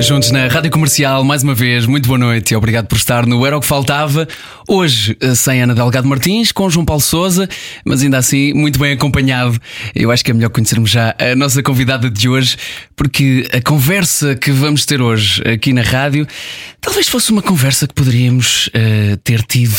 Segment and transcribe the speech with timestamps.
[0.00, 3.46] Juntos na Rádio Comercial, mais uma vez, muito boa noite e obrigado por estar no
[3.46, 4.28] Era o que Faltava.
[4.68, 7.48] Hoje, eh, sem Ana Delgado Martins, com João Paulo Souza,
[7.84, 9.58] mas ainda assim, muito bem acompanhado.
[9.94, 12.56] Eu acho que é melhor conhecermos já a nossa convidada de hoje,
[12.96, 16.26] porque a conversa que vamos ter hoje aqui na rádio
[16.80, 19.76] talvez fosse uma conversa que poderíamos uh, ter tido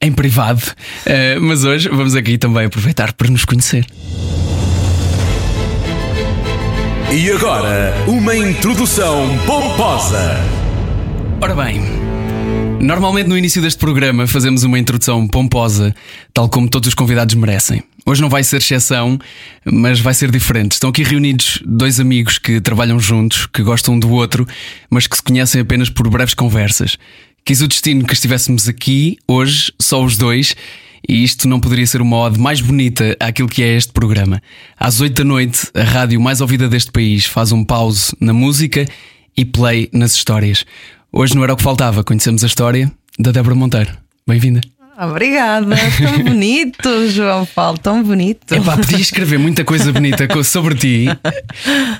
[0.00, 3.84] em privado, uh, mas hoje vamos aqui também aproveitar para nos conhecer.
[7.08, 10.40] E agora, uma introdução pomposa.
[11.40, 11.80] Ora bem,
[12.80, 15.94] normalmente no início deste programa fazemos uma introdução pomposa,
[16.34, 17.80] tal como todos os convidados merecem.
[18.04, 19.20] Hoje não vai ser exceção,
[19.64, 20.72] mas vai ser diferente.
[20.72, 24.44] Estão aqui reunidos dois amigos que trabalham juntos, que gostam um do outro,
[24.90, 26.98] mas que se conhecem apenas por breves conversas.
[27.44, 30.56] Quis o destino que estivéssemos aqui, hoje, só os dois,
[31.08, 34.42] e isto não poderia ser uma ode mais bonita àquilo que é este programa.
[34.78, 38.86] Às 8 da noite, a rádio mais ouvida deste país faz um pause na música
[39.36, 40.64] e play nas histórias.
[41.12, 43.90] Hoje não era o que faltava, conhecemos a história da Débora Monteiro.
[44.26, 44.60] Bem-vinda.
[44.98, 48.52] Obrigada, tão bonito, João Paulo, tão bonito.
[48.52, 51.06] Epá, podia escrever muita coisa bonita sobre ti,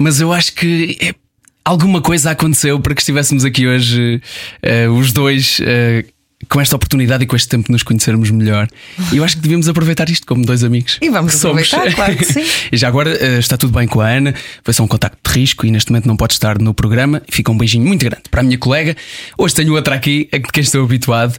[0.00, 1.14] mas eu acho que é,
[1.62, 4.20] alguma coisa aconteceu para que estivéssemos aqui hoje,
[4.64, 6.06] uh, os dois, uh,
[6.48, 8.68] com esta oportunidade e com este tempo de nos conhecermos melhor.
[9.12, 10.98] E eu acho que devíamos aproveitar isto como dois amigos.
[11.00, 11.72] E vamos que somos.
[11.72, 12.44] aproveitar, claro que sim.
[12.70, 15.40] e já agora uh, está tudo bem com a Ana, foi só um contacto de
[15.40, 17.22] risco e neste momento não pode estar no programa.
[17.28, 18.94] Fica um beijinho muito grande para a minha colega.
[19.38, 21.34] Hoje tenho outra aqui, de quem estou habituado.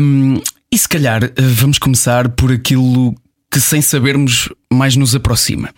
[0.00, 3.14] Um, e se calhar uh, vamos começar por aquilo
[3.50, 5.70] que sem sabermos mais nos aproxima,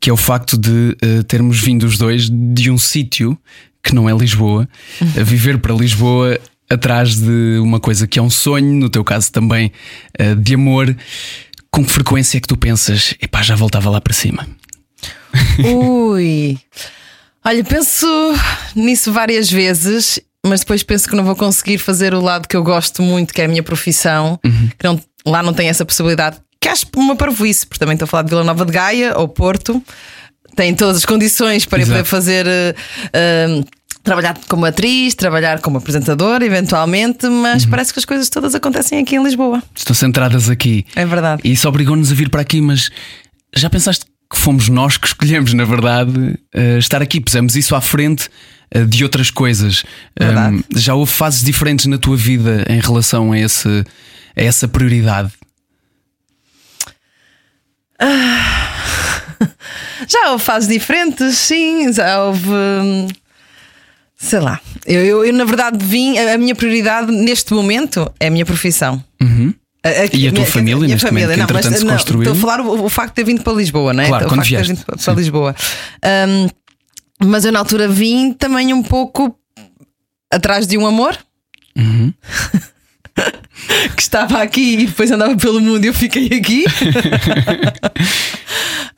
[0.00, 3.38] que é o facto de uh, termos vindo os dois de um sítio
[3.82, 4.68] que não é Lisboa,
[5.16, 9.30] a viver para Lisboa atrás de uma coisa que é um sonho, no teu caso
[9.32, 9.72] também
[10.20, 10.96] uh, de amor.
[11.70, 14.46] Com que frequência é que tu pensas, epá, já voltava lá para cima?
[15.64, 16.58] Ui,
[17.44, 18.06] olha, penso
[18.74, 22.62] nisso várias vezes, mas depois penso que não vou conseguir fazer o lado que eu
[22.62, 24.70] gosto muito, que é a minha profissão, Uhum.
[24.78, 26.36] que não, lá não tem essa possibilidade.
[26.60, 29.28] Que acho uma parvoíce, porque também estou a falar de Vila Nova de Gaia ou
[29.28, 29.82] Porto,
[30.54, 31.98] tem todas as condições para eu Exato.
[31.98, 32.46] poder fazer.
[32.46, 32.74] eh,
[33.12, 33.64] eh,
[34.06, 37.70] Trabalhar como atriz, trabalhar como apresentadora, eventualmente, mas Uhum.
[37.70, 39.60] parece que as coisas todas acontecem aqui em Lisboa.
[39.74, 40.86] Estão centradas aqui.
[40.94, 41.42] É verdade.
[41.44, 42.88] E isso obrigou-nos a vir para aqui, mas
[43.54, 47.20] já pensaste que fomos nós que escolhemos, na verdade, eh, estar aqui?
[47.20, 48.28] Pusemos isso à frente
[48.70, 49.82] eh, de outras coisas.
[50.20, 53.84] Um, já houve fases diferentes na tua vida em relação a, esse,
[54.36, 55.32] a essa prioridade?
[60.08, 62.48] Já houve fases diferentes, sim, já houve.
[64.16, 64.60] Sei lá.
[64.86, 66.16] Eu, eu, eu, na verdade, vim.
[66.18, 69.02] A minha prioridade neste momento é a minha profissão.
[69.84, 72.32] A- E a tua família, neste momento, que não, entretanto mas, se construiu?
[72.32, 74.08] Estou a falar o, o facto de ter vindo para Lisboa, não é?
[74.08, 75.14] Claro, o quando facto de ter vindo para, sim.
[75.14, 75.54] Lisboa.
[76.28, 76.48] Hum,
[77.24, 79.38] mas eu, na altura, vim também um pouco
[80.30, 81.16] atrás de um amor.
[81.76, 82.12] Uhum.
[83.96, 86.64] que estava aqui e depois andava pelo mundo e eu fiquei aqui.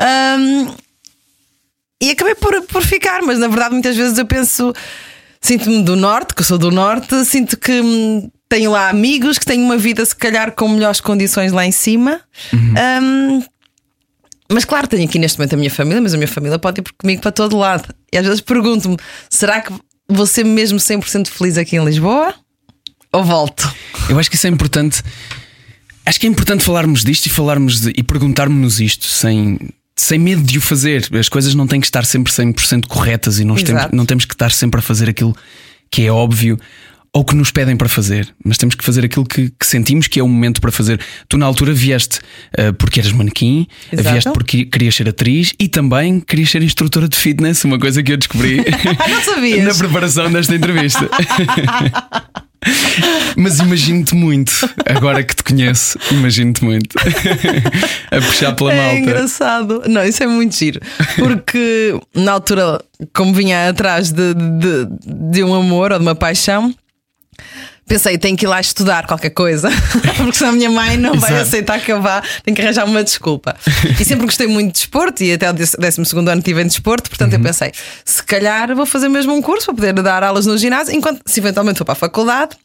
[0.00, 0.72] Hum,
[2.00, 4.72] e acabei por, por ficar, mas na verdade muitas vezes eu penso,
[5.40, 9.44] sinto-me do norte, que eu sou do norte, sinto que hum, tenho lá amigos, que
[9.44, 12.20] tenho uma vida se calhar com melhores condições lá em cima.
[12.52, 13.42] Hum,
[14.50, 16.84] mas claro, tenho aqui neste momento a minha família, mas a minha família pode ir
[16.96, 17.94] comigo para todo lado.
[18.12, 18.96] E às vezes pergunto-me:
[19.28, 19.72] será que
[20.08, 22.34] vou ser mesmo 100% feliz aqui em Lisboa?
[23.12, 23.70] Ou volto?
[24.08, 25.02] Eu acho que isso é importante.
[26.06, 29.58] Acho que é importante falarmos disto e falarmos de- e perguntarmos-nos isto sem,
[29.98, 31.08] sem medo de o fazer.
[31.18, 34.34] As coisas não têm que estar sempre 100% corretas e nós temos, não temos que
[34.34, 35.36] estar sempre a fazer aquilo
[35.90, 36.58] que é óbvio
[37.18, 40.20] ou que nos pedem para fazer, mas temos que fazer aquilo que, que sentimos que
[40.20, 41.00] é o momento para fazer.
[41.28, 42.20] Tu, na altura, vieste
[42.56, 44.12] ah, porque eras manequim, Exato.
[44.12, 48.12] vieste porque querias ser atriz e também querias ser instrutora de fitness, uma coisa que
[48.12, 51.08] eu descobri Ah, na preparação desta entrevista.
[53.36, 54.52] Mas imagino-te muito,
[54.86, 56.96] agora que te conheço, imagino-te muito
[58.10, 58.98] a puxar pela É malta.
[59.00, 59.82] engraçado.
[59.88, 60.80] Não, isso é muito giro.
[61.16, 62.80] Porque na altura,
[63.12, 66.74] como vinha atrás de, de, de um amor ou de uma paixão,
[67.86, 69.70] pensei, tenho que ir lá estudar qualquer coisa,
[70.18, 73.02] porque senão a minha mãe não vai aceitar que eu vá, tenho que arranjar uma
[73.02, 73.56] desculpa.
[73.98, 75.76] E sempre gostei muito de desporto e até o 12
[76.16, 77.38] ano estive em desporto, portanto Uhum.
[77.38, 77.72] eu pensei,
[78.04, 81.40] se calhar vou fazer mesmo um curso para poder dar aulas no ginásio, enquanto se
[81.40, 82.56] eventualmente for para a faculdade.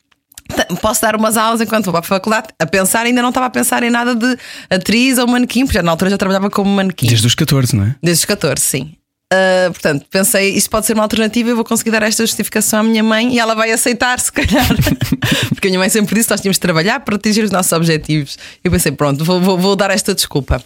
[0.82, 3.50] Posso dar umas aulas enquanto vou para a faculdade a pensar, ainda não estava a
[3.50, 4.38] pensar em nada de
[4.70, 7.08] atriz ou manequim, porque já na altura já trabalhava como manequim.
[7.08, 7.96] Desde os 14, não é?
[8.04, 8.94] Desde os 14, sim.
[9.36, 12.84] Ah, portanto, pensei, isso pode ser uma alternativa, eu vou conseguir dar esta justificação à
[12.84, 14.68] minha mãe e ela vai aceitar, se calhar.
[15.50, 17.72] Porque a minha mãe sempre disse que nós tínhamos de trabalhar para atingir os nossos
[17.72, 18.38] objetivos.
[18.64, 20.64] Eu pensei, pronto, vou, vou- vou dar esta desculpa.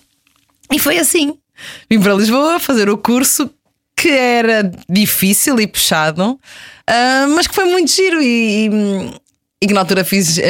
[0.72, 1.34] E foi assim.
[1.90, 3.50] Vim para Lisboa fazer o curso
[3.96, 6.38] que era difícil e puxado,
[6.86, 9.12] ah, mas que foi muito giro e, e-
[9.62, 10.42] e que na altura fiz ah,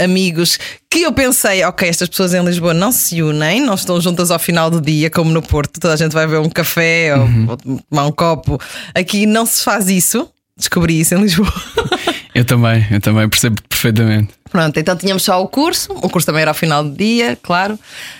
[0.00, 0.58] ah, amigos
[0.90, 4.38] que eu pensei, ok, estas pessoas em Lisboa não se unem, não estão juntas ao
[4.38, 7.56] final do dia, como no Porto, toda a gente vai ver um café ou, ou
[7.56, 8.58] tomar um copo.
[8.94, 10.28] Aqui não se faz isso.
[10.56, 11.52] Descobri isso em Lisboa.
[12.36, 14.28] Eu também, eu também percebo perfeitamente.
[14.50, 17.78] Pronto, então tínhamos só o curso, o curso também era ao final do dia, claro,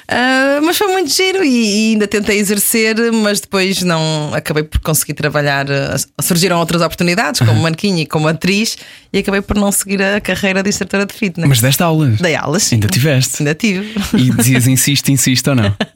[0.08, 4.80] Ah, mas foi muito giro e, e ainda tentei exercer, mas depois não acabei por
[4.80, 5.66] conseguir trabalhar.
[5.70, 8.78] ah, surgiram outras oportunidades, como manequim e como atriz,
[9.12, 11.46] e acabei por não seguir a carreira de instrutora de fitness.
[11.48, 12.18] Mas deste aulas.
[12.18, 12.72] Dei aulas.
[12.72, 13.36] Ainda tiveste.
[13.40, 13.94] Ainda tive.
[14.14, 15.74] E dizias insiste, insiste ou não?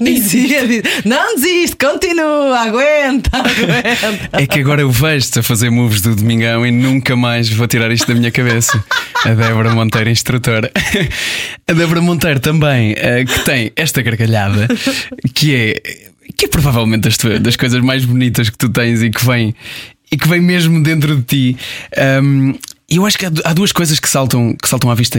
[0.00, 4.28] Dizia, dizia, não desiste, continua, aguenta, aguenta.
[4.32, 7.90] É que agora eu vejo-te a fazer moves do Domingão e nunca mais vou tirar
[7.92, 8.82] isto da minha cabeça.
[9.24, 10.70] A Débora Monteiro, instrutora.
[11.66, 14.68] A Débora Monteiro também, eh, que tem esta gargalhada,
[15.34, 15.74] que é,
[16.36, 19.54] que é provavelmente das, tuas- das coisas mais bonitas que tu tens e que vem,
[20.10, 21.56] e que vem mesmo dentro de ti.
[22.22, 22.54] Um,
[22.88, 25.18] eu acho que há duas coisas que saltam, que saltam à vista.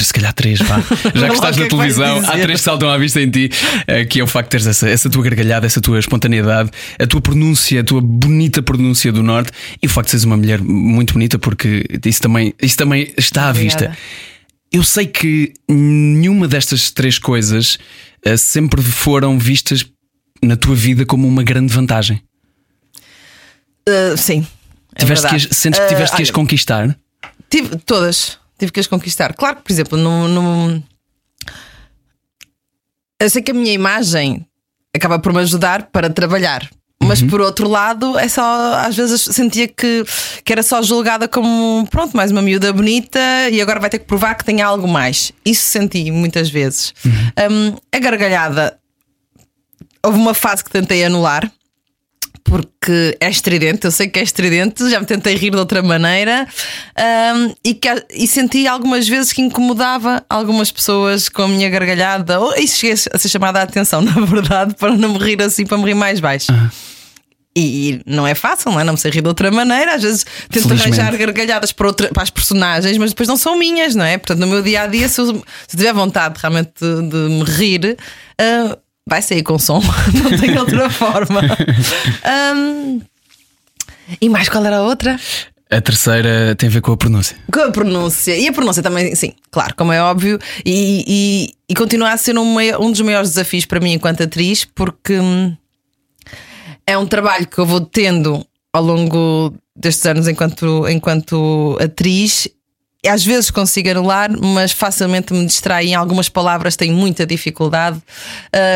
[0.00, 0.80] Três, se calhar três, vá.
[1.14, 3.50] Já que estás na é televisão, há três que saltam à vista em ti,
[3.86, 7.06] eh, que é o facto de teres essa, essa tua gargalhada, essa tua espontaneidade, a
[7.06, 9.52] tua pronúncia, a tua bonita pronúncia do Norte
[9.82, 13.46] e o facto de seres uma mulher muito bonita, porque isso também, isso também está
[13.46, 13.90] à Obrigada.
[13.90, 13.98] vista.
[14.72, 17.78] Eu sei que nenhuma destas três coisas
[18.24, 19.84] eh, sempre foram vistas
[20.42, 22.22] na tua vida como uma grande vantagem.
[23.86, 24.46] Ah, sim.
[24.94, 26.96] é Tiveste que sentes que tiveste Ah, que as conquistar?
[27.50, 28.39] Tive todas.
[28.60, 29.34] Tive que as conquistar.
[29.34, 30.82] Claro que, por exemplo, no, no-
[33.18, 34.46] eu sei que a minha imagem
[34.94, 36.68] acaba por me ajudar para trabalhar.
[37.02, 40.04] Mas por outro lado, é só às vezes sentia que,
[40.44, 43.18] que era só julgada como pronto, mais uma miúda bonita
[43.50, 45.32] e agora vai ter que provar que tem algo mais.
[45.44, 46.92] Isso senti muitas vezes.
[47.06, 48.78] Hum, a gargalhada
[50.04, 51.50] houve uma fase que tentei anular
[52.50, 56.48] porque é estridente, eu sei que é estridente, já me tentei rir de outra maneira
[56.98, 62.40] ahm, e, que, e senti algumas vezes que incomodava algumas pessoas com a minha gargalhada,
[62.40, 65.64] ou, e cheguei a ser chamada a atenção, na verdade, para não me rir assim,
[65.64, 66.52] para me rir mais baixo.
[67.56, 68.84] E não é fácil, não é?
[68.84, 69.94] Não me sei rir de outra maneira.
[69.94, 71.00] Às vezes tento Felizmente.
[71.00, 74.16] arranjar gargalhadas para, outra, para as personagens, mas depois não são minhas, não é?
[74.18, 77.42] Portanto, no meu dia a dia, se eu, se tiver vontade realmente de, de me
[77.42, 77.96] rir,
[78.40, 79.80] ah, vai sair com som,
[80.22, 81.40] não tem outra forma.
[82.24, 83.00] Ahm,
[84.20, 85.18] e mais qual era a outra?
[85.70, 87.36] A terceira tem a ver com a pronúncia.
[87.52, 88.36] Com a pronúncia.
[88.36, 92.36] E a pronúncia também, sim, claro, como é óbvio, e, e, e continua a ser
[92.36, 95.56] um, um dos maiores desafios para mim enquanto atriz, porque hum,
[96.86, 102.48] é um trabalho que eu vou tendo ao longo destes anos enquanto, enquanto atriz.
[103.06, 107.98] Às vezes consigo anular, mas facilmente me distrai em algumas palavras, tenho muita dificuldade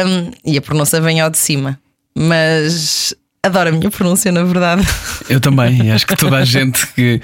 [0.06, 1.79] hum, e a pronúncia vem ao de cima.
[2.17, 4.82] Mas adoro a minha pronúncia, na verdade.
[5.29, 7.21] Eu também, acho que toda a gente que.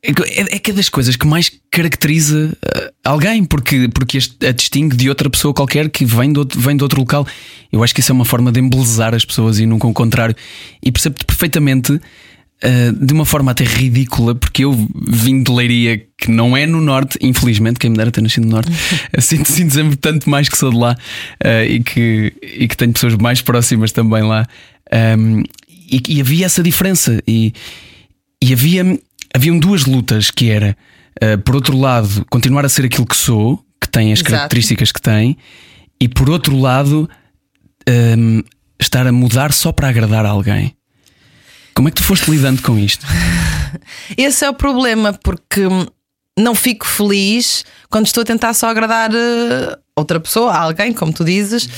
[0.00, 4.52] É, que- é que é das coisas que mais caracteriza eh, alguém, porque, porque a
[4.52, 7.26] distingue de outra pessoa qualquer que vem de, outro, vem de outro local.
[7.72, 10.36] Eu acho que isso é uma forma de embelezar as pessoas e nunca o contrário.
[10.80, 12.00] E percebo-te perfeitamente,
[12.60, 14.72] eh, de uma forma até ridícula, porque eu
[15.06, 18.50] vim de Leiria, que não é no Norte, infelizmente, quem me dera ter nascido no
[18.50, 18.72] Norte,
[19.20, 20.96] sinto, sinto sempre tanto mais que sou de lá
[21.38, 24.44] eh, e, que, e que tenho pessoas mais próximas também lá.
[24.92, 27.22] Um, e, e havia essa diferença.
[27.28, 27.52] E,
[28.42, 28.98] e havia,
[29.32, 30.76] haviam duas lutas que era,
[31.22, 34.32] uh, por outro lado, continuar a ser aquilo que sou, que tem as Exato.
[34.32, 35.36] características que tem,
[36.00, 37.08] e por outro lado,
[37.88, 38.42] um,
[38.80, 40.74] estar a mudar só para agradar alguém.
[41.78, 43.06] Como é que tu foste lidando com isto?
[44.18, 45.60] Esse é o problema, porque
[46.36, 51.24] não fico feliz quando estou a tentar só agradar eh, outra pessoa, alguém, como tu
[51.24, 51.68] dizes,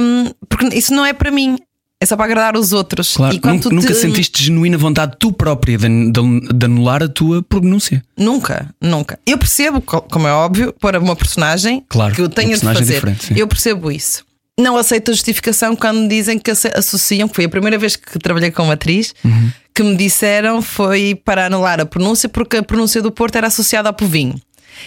[0.00, 1.58] hum, porque isso não é para mim.
[2.00, 3.14] É só para agradar os outros.
[3.16, 7.08] Claro, e nunca, nunca te- sentiste genuína vontade tu própria de, de- de anular a
[7.08, 8.02] tua pronúncia.
[8.16, 9.18] Nunca, nunca.
[9.26, 13.02] Eu percebo, co- como é óbvio, para uma personagem Claro, que eu tenho de fazer.
[13.36, 14.24] eu percebo isso.
[14.60, 18.50] Não aceito a justificação quando dizem que associam, que foi a primeira vez que trabalhei
[18.50, 19.50] com uma atriz, Uhum.
[19.74, 23.88] que me disseram foi para anular a pronúncia, porque a pronúncia do Porto era associada
[23.88, 24.40] ao povinho.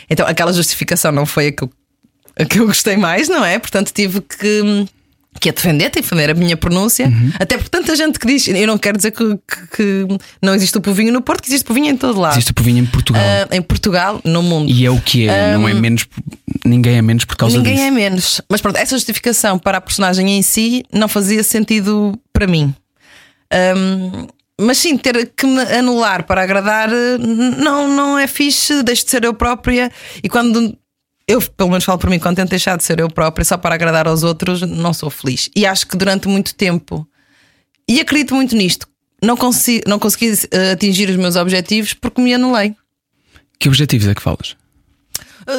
[0.10, 1.70] Então aquela justificação não foi a que eu,
[2.40, 3.58] a que eu gostei mais, não é?
[3.60, 4.86] Portanto tive que hum,
[5.40, 7.12] que é defender, tem que defender a minha pronúncia.
[7.40, 10.08] Até porque tanta gente que diz, eu não quero dizer que, que- que
[10.42, 12.34] não existe o povinho no Porto, que existe povinho em todo lado.
[12.34, 13.22] Existe o povinho em Portugal.
[13.24, 14.72] Ah, em Portugal, no mundo.
[14.72, 16.06] E é o que é, não é menos.
[16.66, 17.86] Ninguém é menos por causa Ninguém disso.
[17.86, 18.42] é menos.
[18.50, 22.74] Mas pronto, essa justificação para a personagem em si não fazia sentido para mim.
[23.52, 24.28] Ahm,
[24.62, 26.90] mas sim, ter que me anular para agradar
[27.58, 29.92] não, não é fixe, deixo de ser eu própria.
[30.24, 30.78] E quando
[31.28, 33.76] eu, pelo menos falo por mim, quando tento deixar de ser eu própria só para
[33.76, 35.50] agradar aos outros, não sou feliz.
[35.56, 37.08] E acho que durante muito tempo,
[37.88, 38.88] e acredito muito nisto,
[39.22, 42.76] não consegui, não consegui eh, atingir os meus objetivos porque me anulei.
[43.58, 44.56] Que objetivos é que falas?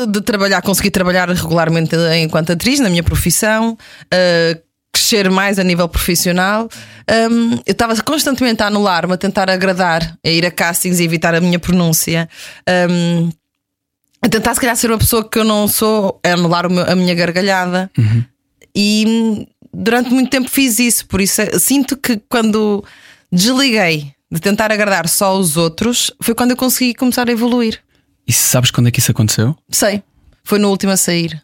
[0.08, 3.76] de trabalhar, conseguir trabalhar regularmente enquanto atriz na minha profissão,
[4.94, 6.68] crescer mais a nível profissional.
[7.30, 11.34] Um, eu estava constantemente a anular-me, a tentar agradar, a ir a castings e evitar
[11.34, 12.28] a minha pronúncia.
[12.88, 13.30] Um,
[14.24, 16.94] a tentar, se calhar, ser uma pessoa que eu não sou, a anular meu- a
[16.96, 17.90] minha gargalhada.
[18.74, 22.82] E hum, durante muito tempo fiz isso, por isso eh, sinto que quando
[23.30, 27.80] desliguei de tentar agradar só os outros, foi quando eu consegui começar a evoluir.
[28.26, 29.54] E sabes quando é que isso aconteceu?
[29.70, 30.02] Sei,
[30.42, 31.40] foi no último a sair.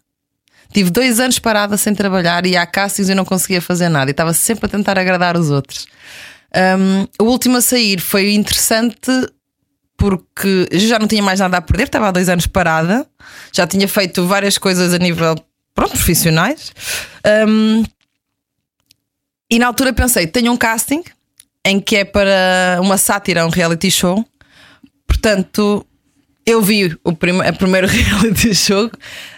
[0.73, 4.13] Tive dois anos parada sem trabalhar e há castings eu não conseguia fazer nada e
[4.13, 5.87] estava sempre a tentar agradar os outros.
[6.57, 9.11] Um, o último a sair foi interessante
[10.01, 13.07] porque já não tinha mais nada a perder, estava há dois anos parada,
[13.53, 15.37] já tinha feito várias coisas a nível
[15.75, 16.73] pronto, profissionais.
[17.47, 17.85] Um,
[19.51, 21.05] e na altura pensei: tenho um casting
[21.67, 24.25] em que é para uma sátira, um reality show.
[25.07, 25.87] Portanto,
[26.47, 28.91] eu vi o prime a primeiro reality show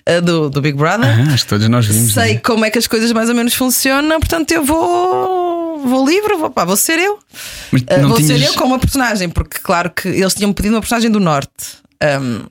[0.07, 1.09] eh, do, do Big Brother.
[1.28, 2.12] Ah, acho que todos nós vimos.
[2.12, 2.40] Sei né?
[2.40, 6.50] como é que as coisas mais ou menos funcionam, portanto eu vou, vou livre, vou,
[6.50, 7.14] pá, vou ser eu.
[7.14, 8.40] Uh, não vou tinhas...
[8.40, 11.78] ser eu como uma personagem, porque claro que eles tinham pedido uma personagem do Norte.
[12.02, 12.46] Um,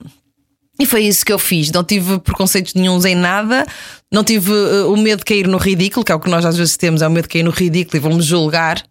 [0.79, 1.71] e foi isso que eu fiz.
[1.71, 3.65] Não tive preconceitos nenhums em nada,
[4.11, 6.57] não tive uh, o medo de cair no ridículo, que é o que nós às
[6.57, 8.83] vezes temos, é o medo de cair no ridículo e vão-me julgar.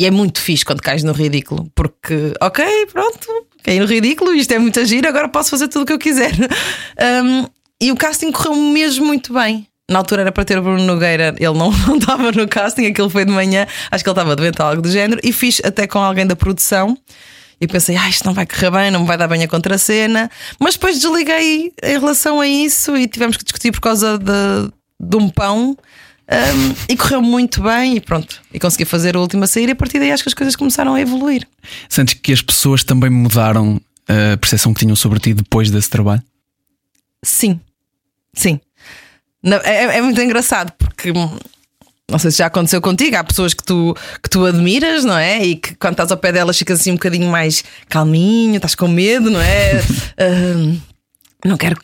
[0.00, 4.52] E é muito fixe quando cais no ridículo, porque, ok, pronto, caí no ridículo, isto
[4.52, 6.32] é muito giro, agora posso fazer tudo o que eu quiser.
[7.24, 7.46] Um,
[7.80, 9.66] e o casting correu mesmo muito bem.
[9.90, 13.10] Na altura era para ter o Bruno Nogueira, ele não, não estava no casting, aquilo
[13.10, 15.86] foi de manhã, acho que ele estava doente ou algo do género, e fiz até
[15.86, 16.96] com alguém da produção.
[17.60, 20.30] E pensei, ah, isto não vai correr bem, não me vai dar bem a contracena.
[20.58, 25.16] Mas depois desliguei em relação a isso e tivemos que discutir por causa de, de
[25.16, 25.76] um pão.
[26.26, 28.42] Um, e correu muito bem e pronto.
[28.52, 30.94] E consegui fazer a última sair e a partir daí acho que as coisas começaram
[30.94, 31.46] a evoluir.
[31.88, 36.22] Sentes que as pessoas também mudaram a percepção que tinham sobre ti depois desse trabalho?
[37.22, 37.60] Sim,
[38.34, 38.60] sim.
[39.64, 41.12] É, é muito engraçado porque
[42.10, 43.16] não sei se já aconteceu contigo.
[43.16, 45.44] Há pessoas que tu, que tu admiras, não é?
[45.44, 48.88] E que quando estás ao pé delas ficas assim um bocadinho mais calminho, estás com
[48.88, 49.82] medo, não é?
[50.56, 50.78] Hum,
[51.44, 51.76] não quero.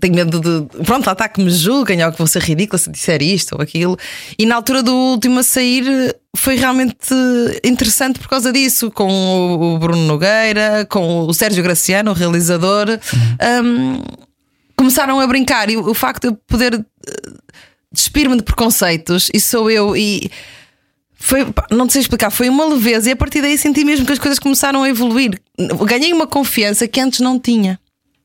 [0.00, 0.84] Tenho medo de.
[0.84, 3.60] Pronto, lá está que me julguem ou que vou ser ridícula se disser isto ou
[3.60, 3.98] aquilo.
[4.38, 5.84] E na altura do último a sair
[6.34, 6.96] foi realmente
[7.62, 12.86] interessante por causa disso, com o- Bruno Nogueira, com o Sérgio Graciano, o realizador.
[13.62, 14.00] Hum,
[14.82, 17.32] começaram a brincar e o, facto de eu poder eh,
[17.92, 20.28] despir-me de preconceitos, e sou eu, e
[21.14, 24.18] foi, não sei explicar, foi uma leveza, e a partir daí senti mesmo que as
[24.18, 25.40] coisas começaram a evoluir.
[25.86, 27.78] Ganhei uma confiança que antes não tinha.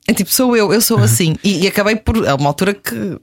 [0.07, 1.35] É tipo, sou eu, eu sou assim.
[1.43, 2.25] E, e acabei por.
[2.25, 3.19] É uma altura que,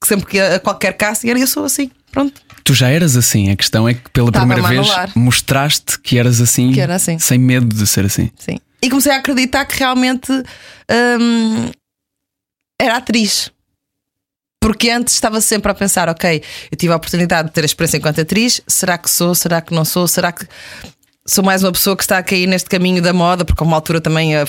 [0.00, 1.90] que sempre que a qualquer casting era eu sou assim.
[2.10, 2.42] Pronto.
[2.62, 6.72] Tu já eras assim, a questão é que pela primeira vez mostraste que eras assim,
[6.72, 7.18] Que era assim.
[7.18, 8.30] sem medo de ser assim.
[8.36, 8.58] Sim.
[8.82, 11.70] E comecei a acreditar que realmente hum,
[12.80, 13.50] era atriz.
[14.60, 17.98] Porque antes estava sempre a pensar, ok, eu tive a oportunidade de ter a experiência
[17.98, 20.46] enquanto atriz, será que sou, será que não sou, será que
[21.26, 23.76] sou mais uma pessoa que está a cair neste caminho da moda, porque a uma
[23.76, 24.46] altura também a-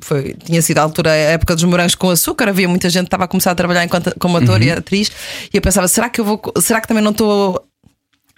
[0.00, 3.06] foi, tinha sido a altura, a época dos morangos com açúcar, havia muita gente que
[3.08, 5.10] estava a começar a trabalhar enquanto, como ator e atriz,
[5.52, 7.66] e eu pensava, será que eu vou, será que também não estou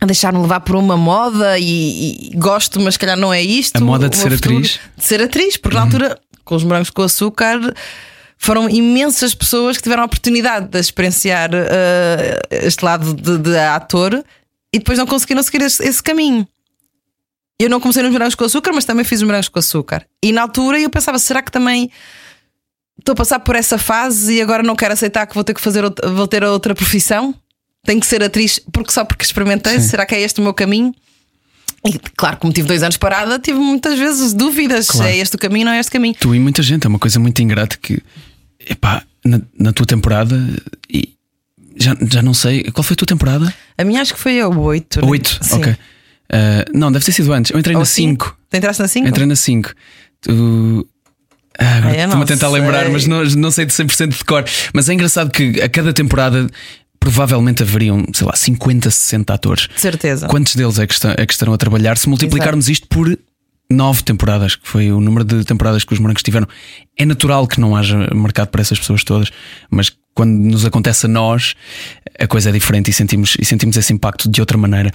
[0.01, 3.77] a deixar-me levar por uma moda e, e gosto, mas se calhar não é isto.
[3.77, 4.81] A moda de ser futuro- atriz?
[4.97, 7.59] De ser atriz, porque na altura, com os morangos com açúcar,
[8.39, 14.25] foram imensas pessoas que tiveram a oportunidade de experienciar eh, este lado de, de ator
[14.73, 16.47] e depois não conseguiram seguir esse, esse caminho.
[17.61, 20.07] Eu não comecei nos morangos com açúcar, mas também fiz os morangos com açúcar.
[20.23, 21.91] E na altura eu pensava, será que também
[22.99, 25.61] estou a passar por essa fase e agora não quero aceitar que vou ter que
[25.61, 27.35] fazer outra, vou ter outra profissão?
[27.85, 29.89] Tenho que ser atriz porque só porque experimentei, Sim.
[29.89, 30.95] será que é este o meu caminho?
[31.85, 35.09] E claro, como tive dois anos parada, tive muitas vezes dúvidas: Claro.
[35.09, 36.15] é este o caminho, não é este caminho.
[36.19, 38.03] Tu e muita gente, é uma coisa muito ingrata que,
[38.69, 40.37] epá, na, na tua temporada,
[40.89, 41.15] e
[41.77, 43.53] já, já não sei, qual foi a tua temporada?
[43.77, 45.01] A minha acho que foi a 8.
[45.01, 45.77] A 8, ok.
[46.31, 47.51] Ah, não, deve ter sido antes.
[47.51, 48.39] Eu entrei na 5.
[48.51, 49.09] Tu entraste na 5?
[49.09, 49.73] Entrei na 5.
[50.21, 50.89] Tu.
[51.59, 52.61] Ah, Estou-me a tentar sei.
[52.61, 54.45] lembrar, mas não, não sei de 100% de cor.
[54.73, 56.49] Mas é engraçado que a cada temporada
[57.01, 59.69] provavelmente haveriam, sei lá, 50, 60 atores.
[59.75, 60.27] De certeza.
[60.29, 61.97] Quantos deles é que, está, é que estarão a trabalhar?
[61.97, 63.19] Se multiplicarmos isto por
[63.71, 66.49] nove temporadas, que foi o número de temporadas que os morangos tiveram,
[66.97, 69.31] é natural que não haja mercado para essas pessoas todas,
[69.71, 71.55] mas quando nos acontece a nós,
[72.19, 74.91] a coisa é diferente e sentimos, e sentimos esse impacto de outra maneira.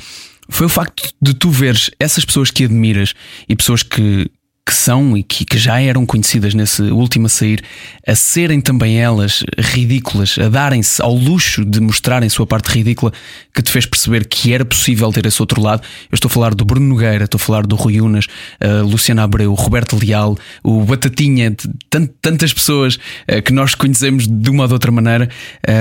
[0.50, 3.14] Foi o facto de tu veres essas pessoas que admiras
[3.48, 4.30] e pessoas que,
[4.66, 7.62] que são e que, que, já eram conhecidas nesse último a sair,
[8.08, 13.12] a serem também elas ridículas, a darem-se ao luxo de mostrarem sua parte ridícula,
[13.54, 15.82] que te fez perceber que era possível ter esse outro lado.
[16.10, 18.28] Eu estou a falar do Bruno Nogueira, estou a falar do Rui Unas,
[18.62, 24.50] a Luciana Abreu, Roberto Leal, o Batatinha, de tantas pessoas uh, que nós conhecemos de
[24.50, 25.30] uma ou de outra maneira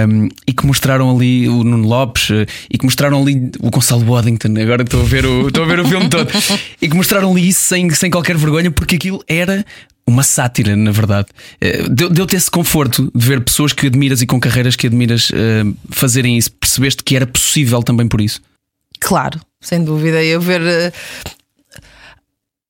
[0.08, 4.02] um, e que mostraram ali o Nuno Lopes uh, e que mostraram ali o Gonçalo
[4.02, 4.54] Boddington.
[4.60, 6.28] Agora estou a ver o, estou a ver o filme todo
[6.82, 9.64] e que mostraram ali isso sem, sem qualquer vergonha porque aquilo era
[10.06, 11.28] uma sátira, na verdade.
[11.60, 15.76] Eh, deu-te esse conforto de ver pessoas que admiras e com carreiras que admiras uh,
[15.90, 16.52] fazerem isso.
[16.52, 18.40] Percebeste que era possível também por isso?
[19.00, 20.22] Claro, sem dúvida.
[20.22, 20.60] Eu ver.
[20.60, 20.92] Uh,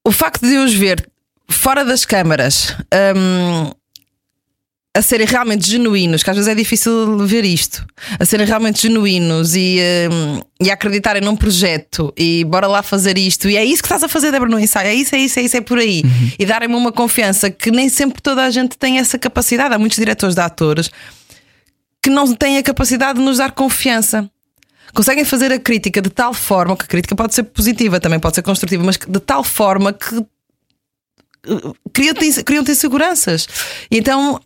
[0.06, 1.08] o facto de eu os ver
[1.48, 2.76] fora das câmaras.
[3.16, 3.72] Um,
[4.94, 7.86] a serem realmente genuínos, que às vezes é difícil ver isto,
[8.18, 9.78] a serem realmente genuínos e,
[10.12, 13.86] um, e a acreditarem num projeto e bora lá fazer isto, e é isso que
[13.86, 16.02] estás a fazer, Débora, no ensaio, é isso, é isso, é isso, é por aí,
[16.04, 16.32] uhum.
[16.38, 19.74] e darem-me uma confiança que nem sempre toda a gente tem essa capacidade.
[19.74, 20.90] Há muitos diretores de atores
[22.02, 24.28] que não têm a capacidade de nos dar confiança.
[24.92, 28.34] Conseguem fazer a crítica de tal forma que a crítica pode ser positiva, também pode
[28.34, 33.48] ser construtiva, mas de tal forma que uh, criam-te criam inseguranças.
[33.90, 34.38] E então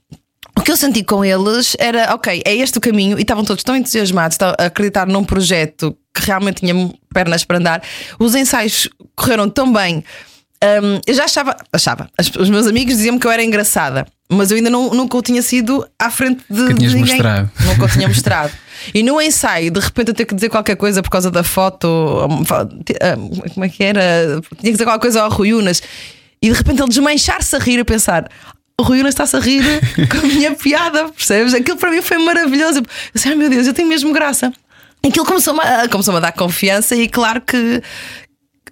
[0.59, 3.63] o que eu senti com eles era, ok, é este o caminho, e estavam todos
[3.63, 6.75] tão entusiasmados a acreditar num projeto que realmente tinha
[7.13, 7.83] pernas para andar.
[8.19, 10.03] Os ensaios correram tão bem.
[10.65, 12.09] Um, eu já achava, achava,
[12.41, 15.43] os meus amigos diziam-me que eu era engraçada, mas eu ainda não, nunca o tinha
[15.43, 17.17] sido à frente de, de ninguém.
[17.17, 17.51] Mostrado.
[17.61, 18.53] Nunca o tinha mostrado.
[18.95, 21.89] E no ensaio, de repente, eu ter que dizer qualquer coisa por causa da foto,
[23.53, 24.41] como é que era?
[24.41, 25.83] Tinha que dizer qualquer coisa ao Rui Unas.
[26.43, 28.29] E de repente ele desmanchar-se a rir a pensar:
[28.79, 29.63] o Rui Unas está-se a rir
[30.11, 31.55] com a minha piada, percebes?
[31.55, 32.81] Aquilo para mim foi maravilhoso.
[32.81, 34.53] Eu disse, ai meu Deus, eu tenho mesmo graça.
[35.05, 37.83] Aquilo começou-me a, começou a dar confiança e claro que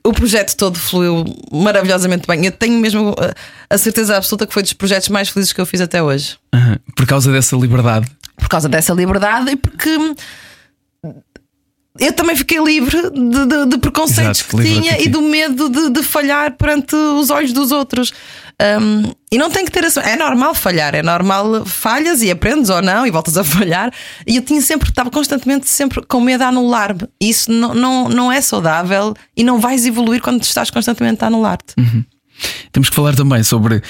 [0.05, 2.45] o projeto todo fluiu maravilhosamente bem.
[2.45, 3.14] Eu tenho mesmo
[3.71, 6.37] a certeza absoluta que foi dos projetos mais felizes que eu fiz até hoje.
[6.55, 6.77] Uhum.
[6.95, 8.07] Por causa dessa liberdade.
[8.37, 9.97] Por causa dessa liberdade e porque
[11.99, 15.91] eu também fiquei livre de, de, de preconceitos Exato, que tinha e do medo de,
[15.91, 18.13] de, falhar perante os olhos dos outros.
[18.81, 19.85] Um, e não tem que ter.
[20.03, 23.93] É normal falhar, é normal falhas e aprendes ou não e voltas a falhar.
[24.27, 27.09] E eu tinha sempre, estava constantemente sempre com medo de anular-me.
[27.21, 31.75] Isso não, não, não é saudável e não vais evoluir quando estás constantemente a anular-te.
[31.79, 32.05] Uhum.
[32.73, 33.81] Temos que falar também sobre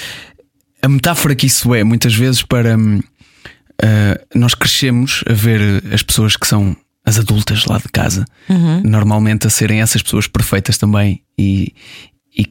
[0.83, 2.77] a metáfora que isso é, muitas vezes, para.
[2.77, 8.83] Uh, nós crescemos a ver as pessoas que são as adultas lá de casa, uhum.
[8.83, 11.75] normalmente a serem essas pessoas perfeitas também, e,
[12.37, 12.47] e,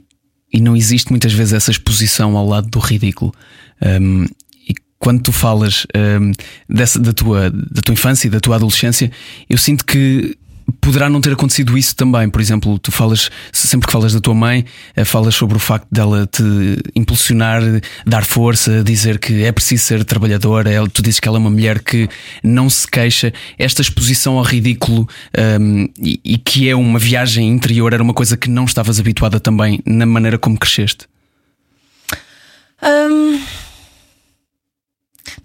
[0.53, 3.33] e, não existe muitas vezes essa exposição ao lado do ridículo.
[3.81, 4.25] Um,
[4.67, 6.31] e quando tu falas um,
[6.69, 9.11] dessa, da, tua, da tua infância e da tua adolescência,
[9.49, 10.37] eu sinto que
[10.83, 12.29] poderá não ter acontecido isso também.
[12.29, 14.65] Por exemplo, tu falas, sempre que falas da tua mãe,
[14.95, 16.43] eh, falas sobre o facto dela te
[16.93, 17.61] impulsionar,
[18.05, 20.69] dar força, dizer que é preciso ser trabalhadora.
[20.89, 22.09] Tu dizes que ela é uma mulher que
[22.43, 23.33] não se queixa.
[23.57, 25.07] Esta exposição ao ridículo
[25.59, 29.39] um, e, e, que é uma viagem interior era uma coisa que não estavas habituada
[29.39, 31.07] também na maneira como cresceste.
[32.81, 33.62] Um...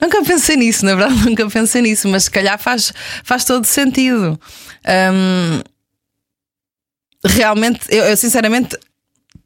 [0.00, 2.92] Nunca pensei nisso, na verdade, nunca pensei nisso, mas se calhar faz,
[3.24, 4.38] faz todo sentido.
[7.24, 8.76] Realmente, eu, eu, sinceramente,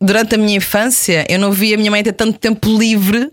[0.01, 3.31] durante a minha infância, eu não vi a minha mãe ter tanto tempo livre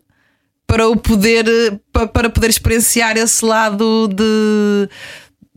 [0.66, 1.46] para o poder
[1.92, 4.88] para, para poder experienciar esse lado de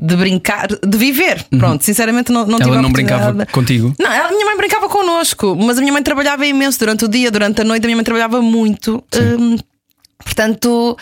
[0.05, 1.46] de brincar, de viver.
[1.53, 1.59] Uhum.
[1.61, 3.94] Pronto, sinceramente não, não Ela não brincava contigo?
[4.01, 7.31] Não, a minha mãe brincava connosco, mas a minha mãe trabalhava imenso durante o dia,
[7.31, 9.05] durante a noite, a minha mãe trabalhava muito.
[9.14, 9.57] Um,
[10.18, 10.96] portanto,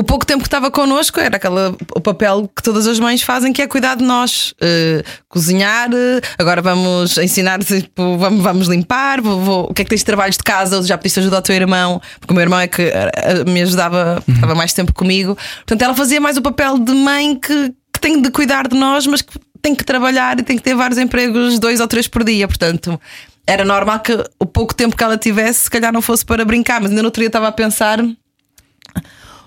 [0.00, 3.52] o pouco tempo que estava connosco era aquele, o papel que todas as mães fazem,
[3.52, 5.90] que é cuidar de nós, uh, cozinhar.
[5.90, 9.20] Uh, agora vamos ensinar, tipo, vamos, vamos limpar.
[9.20, 10.82] Vou, vou, o que é que tens de trabalhos de casa?
[10.84, 14.22] Já pediste ajuda ao teu irmão, porque o meu irmão é que uh, me ajudava,
[14.26, 14.34] uhum.
[14.34, 15.36] estava mais tempo comigo.
[15.58, 19.06] Portanto, ela fazia mais o papel de mãe que, que tem de cuidar de nós,
[19.06, 22.24] mas que tem que trabalhar e tem que ter vários empregos, dois ou três por
[22.24, 22.48] dia.
[22.48, 22.98] Portanto,
[23.46, 26.80] era normal que o pouco tempo que ela tivesse, se calhar não fosse para brincar,
[26.80, 28.02] mas ainda no outro dia estava a pensar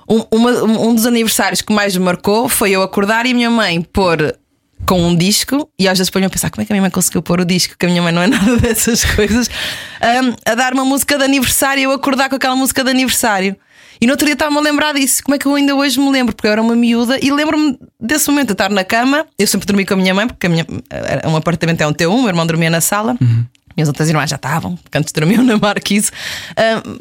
[0.09, 3.49] um, uma, um dos aniversários que mais me marcou foi eu acordar e a minha
[3.49, 4.35] mãe pôr
[4.85, 6.91] com um disco, e às vezes ponho a pensar como é que a minha mãe
[6.91, 9.49] conseguiu pôr o disco, que a minha mãe não é nada dessas coisas,
[10.01, 13.55] um, a dar uma música de aniversário e eu acordar com aquela música de aniversário.
[14.01, 15.23] E no outro dia estava-me a lembrar disso.
[15.23, 16.35] Como é que eu ainda hoje me lembro?
[16.35, 19.25] Porque eu era uma miúda e lembro-me desse momento de estar na cama.
[19.39, 20.65] Eu sempre dormi com a minha mãe, porque a minha,
[21.25, 23.15] um apartamento é um T1, o meu irmão dormia na sala.
[23.21, 23.45] Uhum.
[23.77, 26.11] Minhas outras irmãs já estavam, porque antes dormiam na marquise.
[26.85, 26.97] Um,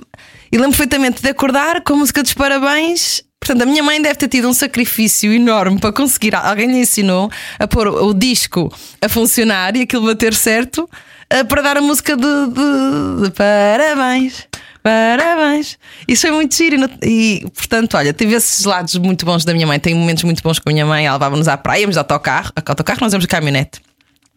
[0.52, 3.22] e lembro perfeitamente de acordar com a música dos parabéns.
[3.40, 6.34] Portanto, a minha mãe deve ter tido um sacrifício enorme para conseguir.
[6.34, 11.62] Alguém lhe ensinou a pôr o disco a funcionar e aquilo bater certo uh, para
[11.62, 14.46] dar a música de, de, de parabéns.
[14.82, 15.78] Parabéns!
[16.06, 16.88] Isso foi muito giro.
[17.02, 19.80] E, portanto, olha, tive esses lados muito bons da minha mãe.
[19.80, 21.06] Tenho momentos muito bons com a minha mãe.
[21.06, 22.52] Ela levava-nos à praia, íamos de autocarro.
[22.54, 23.80] Autocarro, nós íamos de caminhonete.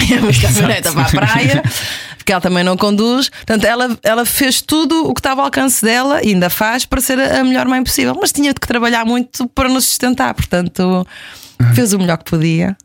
[0.10, 1.63] Íamos de caminhonete para a praia,
[2.25, 3.29] porque ela também não conduz.
[3.29, 6.99] Portanto, ela, ela fez tudo o que estava ao alcance dela e ainda faz para
[6.99, 8.17] ser a melhor mãe possível.
[8.19, 10.33] Mas tinha que trabalhar muito para nos sustentar.
[10.33, 11.05] Portanto,
[11.75, 12.75] fez o melhor que podia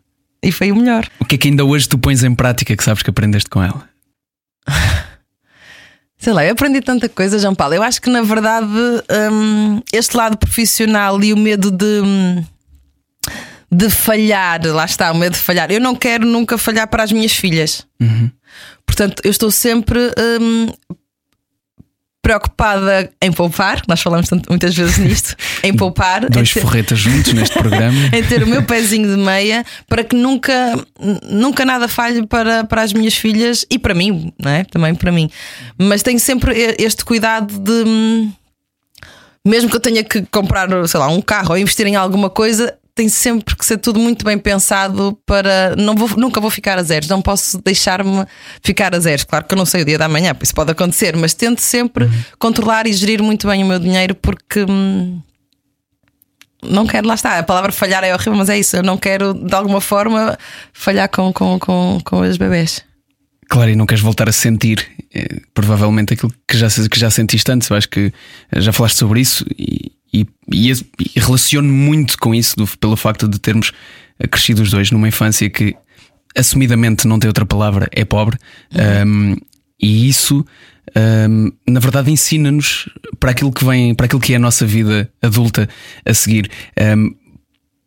[0.42, 1.08] e foi o melhor.
[1.18, 3.62] O que é que ainda hoje tu pões em prática que sabes que aprendeste com
[3.62, 3.88] ela?
[6.18, 7.72] Sei lá, eu aprendi tanta coisa, João Paulo.
[7.72, 8.66] Eu acho que na verdade
[9.32, 12.44] hum, este lado profissional e o medo de, hum,
[13.72, 15.70] de falhar, lá está, o medo de falhar.
[15.70, 17.86] Eu não quero nunca falhar para as minhas filhas.
[17.98, 18.30] Uhum.
[18.90, 20.66] Portanto, eu estou sempre hum,
[22.20, 26.28] preocupada em poupar, nós falamos tanto, muitas vezes nisto, em poupar.
[26.28, 27.96] Dois ter, forretas juntos neste programa.
[28.12, 30.52] em ter o meu pezinho de meia para que nunca,
[31.22, 34.64] nunca nada falhe para, para as minhas filhas e para mim, não é?
[34.64, 35.30] Também para mim.
[35.78, 38.28] Mas tenho sempre este cuidado de.
[39.46, 42.76] Mesmo que eu tenha que comprar, sei lá, um carro ou investir em alguma coisa,
[42.94, 45.74] tem sempre que ser tudo muito bem pensado para.
[45.76, 48.26] Não vou, nunca vou ficar a zeros, não posso deixar-me
[48.62, 49.24] ficar a zeros.
[49.24, 52.04] Claro que eu não sei o dia da manhã, isso pode acontecer, mas tento sempre
[52.04, 52.22] uhum.
[52.38, 54.64] controlar e gerir muito bem o meu dinheiro porque.
[54.68, 55.20] Hum,
[56.62, 57.38] não quero, lá está.
[57.38, 58.76] A palavra falhar é horrível, mas é isso.
[58.76, 60.38] Eu não quero, de alguma forma,
[60.72, 62.84] falhar com, com, com, com os bebés.
[63.48, 67.50] Claro, e não queres voltar a sentir eh, provavelmente aquilo que já, que já sentiste
[67.50, 67.68] antes.
[67.68, 68.12] Eu acho que
[68.54, 73.28] já falaste sobre isso e, e, e, e relaciono muito com isso do, pelo facto
[73.28, 73.72] de termos
[74.30, 75.74] crescido os dois numa infância que
[76.36, 78.36] assumidamente não tem outra palavra, é pobre.
[78.74, 79.32] Uhum.
[79.32, 79.36] Um,
[79.80, 80.44] e isso,
[81.28, 85.10] um, na verdade, ensina-nos para aquilo que vem, para aquilo que é a nossa vida
[85.22, 85.68] adulta
[86.04, 86.50] a seguir.
[86.78, 87.14] Um,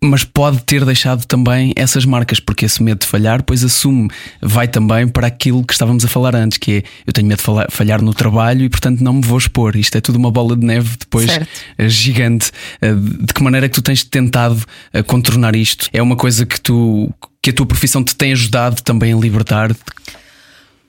[0.06, 4.10] mas pode ter deixado também essas marcas, porque esse medo de falhar, pois assume,
[4.42, 7.72] vai também para aquilo que estávamos a falar antes, que é eu tenho medo de
[7.72, 9.76] falhar no trabalho e portanto não me vou expor.
[9.76, 11.50] Isto é tudo uma bola de neve depois certo.
[11.78, 12.52] Eh, gigante.
[12.82, 15.90] Eh, de que maneira é que tu tens tentado eh, contornar isto?
[15.94, 19.76] É uma coisa que tu que a tua profissão te tem ajudado também a libertar?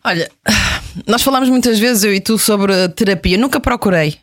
[0.05, 0.31] Olha,
[1.07, 3.37] nós falamos muitas vezes, eu e tu, sobre terapia.
[3.37, 4.19] Nunca procurei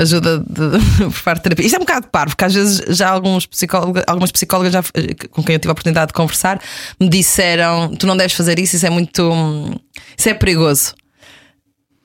[0.00, 1.66] ajuda de, por parte de terapia.
[1.66, 4.82] Isto é um bocado parvo, porque às vezes já alguns psicólogos, algumas psicólogas já,
[5.30, 6.60] com quem eu tive a oportunidade de conversar
[7.00, 9.80] me disseram: tu não deves fazer isso, isso é muito.
[10.16, 10.94] Isso é perigoso.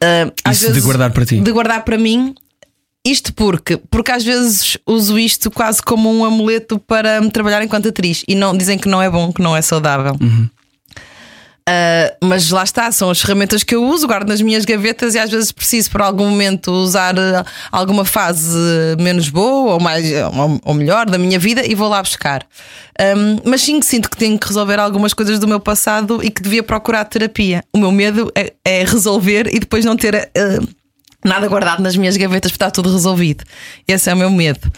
[0.04, 1.40] Uh, isso vezes, de guardar para ti.
[1.40, 2.34] De guardar para mim.
[3.04, 7.90] Isto porque, porque às vezes uso isto quase como um amuleto para me trabalhar enquanto
[7.90, 10.16] atriz e não dizem que não é bom, que não é saudável.
[10.22, 10.48] Uhum.
[11.70, 15.20] Uh, mas lá está, são as ferramentas que eu uso, guardo nas minhas gavetas e
[15.20, 18.58] às vezes preciso por algum momento usar uh, alguma fase
[19.00, 20.04] menos boa ou, mais,
[20.66, 22.46] ou, melhor da minha vida e vou lá buscar.
[23.00, 26.42] Um, mas sim sinto que tenho que resolver algumas coisas do meu passado e que
[26.42, 27.64] devia procurar terapia.
[27.72, 30.68] O meu medo é, é resolver e depois não ter uh,
[31.24, 33.44] nada guardado nas minhas gavetas porque está tudo resolvido.
[33.88, 34.72] Esse é o meu medo.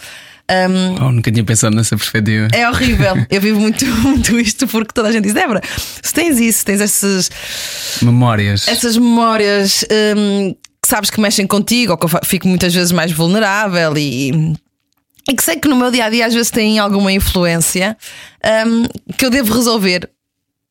[0.51, 2.49] Um, oh, nunca tinha pensado nessa perspectiva.
[2.53, 3.15] É horrível.
[3.29, 5.62] Eu vivo muito, muito isto porque toda a gente diz: Débora,
[6.01, 7.29] se tens isso, tens essas
[8.01, 9.86] memórias, essas memórias
[10.17, 14.53] um, que sabes que mexem contigo, ou que eu fico muitas vezes mais vulnerável e.
[15.29, 17.97] E que sei que no meu dia a dia às vezes têm alguma influência
[18.67, 20.10] um, que eu devo resolver.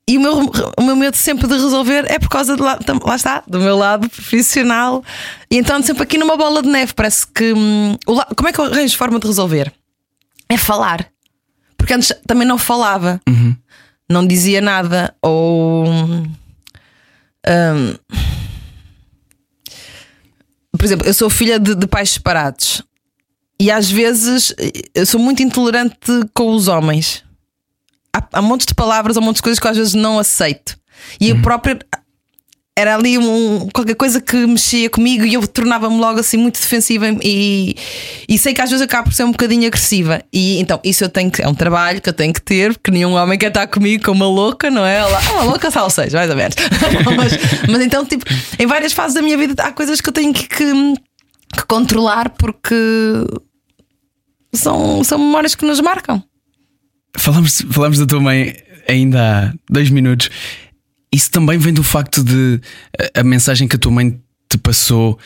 [0.08, 3.16] E o meu, o meu medo sempre de resolver é por causa de lá, lá
[3.16, 5.04] está, do meu lado profissional.
[5.50, 6.92] E então sempre aqui numa bola de neve.
[6.92, 7.52] Parece que.
[7.52, 7.96] Hum,
[8.36, 9.72] como é que eu arranjo forma de resolver?
[10.48, 11.08] É falar.
[11.76, 13.56] Porque antes também não falava, uhum.
[14.08, 15.14] não dizia nada.
[15.22, 15.86] Ou.
[15.86, 16.32] Um,
[20.76, 22.82] por exemplo, eu sou filha de, de pais separados.
[23.60, 24.52] E às vezes
[24.92, 25.96] eu sou muito intolerante
[26.34, 27.22] com os homens
[28.14, 30.76] há, há montes de palavras, há montes de coisas que eu às vezes não aceito.
[31.20, 31.42] E eu uhum.
[31.42, 31.78] própria
[32.74, 37.06] era ali um, qualquer coisa que mexia comigo e eu tornava-me logo assim muito defensiva
[37.22, 37.76] e,
[38.26, 40.22] e sei que às vezes acabo por ser um bocadinho agressiva.
[40.32, 42.90] E então isso eu tenho que, é um trabalho que eu tenho que ter, porque
[42.90, 44.96] nenhum homem quer estar comigo como uma louca, não é?
[44.96, 46.54] Ela, uma louca só seja, mais ou menos.
[47.16, 47.32] mas,
[47.68, 48.24] mas, então, tipo,
[48.58, 50.72] em várias fases da minha vida há coisas que eu tenho que, que,
[51.54, 52.74] que controlar porque
[54.54, 56.22] são, são memórias que nos marcam.
[57.16, 58.56] Falamos, falamos da tua mãe
[58.88, 60.30] ainda há dois minutos.
[61.12, 62.60] Isso também vem do facto de
[63.16, 65.18] a, a mensagem que a tua mãe te passou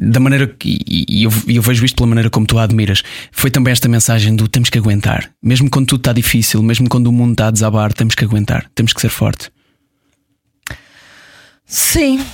[0.00, 3.02] da maneira que e eu, eu, vejo isto pela maneira como tu a admiras.
[3.32, 7.06] Foi também esta mensagem do temos que aguentar, mesmo quando tudo está difícil, mesmo quando
[7.06, 9.50] o mundo está a desabar, temos que aguentar, temos que ser forte.
[11.66, 12.24] Sim.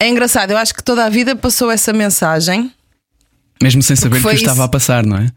[0.00, 2.70] É engraçado, eu acho que toda a vida passou essa mensagem.
[3.60, 5.30] Mesmo sem saber que eu estava a passar, não é?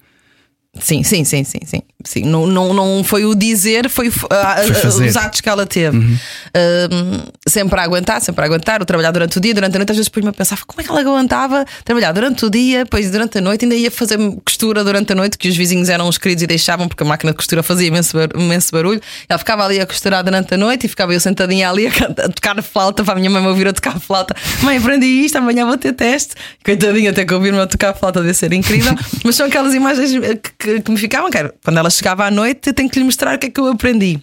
[0.82, 1.82] Sim, sim, sim, sim, sim.
[2.04, 2.24] sim.
[2.24, 5.98] Não, não, não foi o dizer, foi, foi uh, os atos que ela teve.
[5.98, 6.18] Uhum.
[6.48, 9.92] Uh, sempre a aguentar, sempre a aguentar, o trabalhar durante o dia, durante a noite.
[9.92, 13.12] Às vezes depois me pensava como é que ela aguentava trabalhar durante o dia, depois
[13.12, 16.18] durante a noite, ainda ia fazer costura durante a noite, que os vizinhos eram os
[16.18, 19.02] queridos e deixavam, porque a máquina de costura fazia imenso, imenso barulho.
[19.28, 21.92] Ela ficava ali a costurar durante a noite e ficava eu sentadinha ali a,
[22.26, 24.36] a tocar flauta para a minha mãe me ouvir a tocar flauta.
[24.62, 26.36] Mãe, aprendi isto, amanhã vou ter teste.
[26.64, 28.96] Coitadinha, até que ouvir-me a tocar flauta deve ser incrível.
[29.24, 30.12] Mas são aquelas imagens
[30.58, 33.00] que que, que me ficavam, que era, quando ela chegava à noite, eu tenho que
[33.00, 34.20] lhe mostrar o que é que eu aprendi.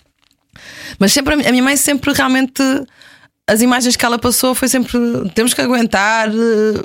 [0.98, 2.62] Mas sempre a minha mãe sempre realmente
[3.48, 4.98] as imagens que ela passou foi sempre
[5.35, 6.28] temos que aguentar,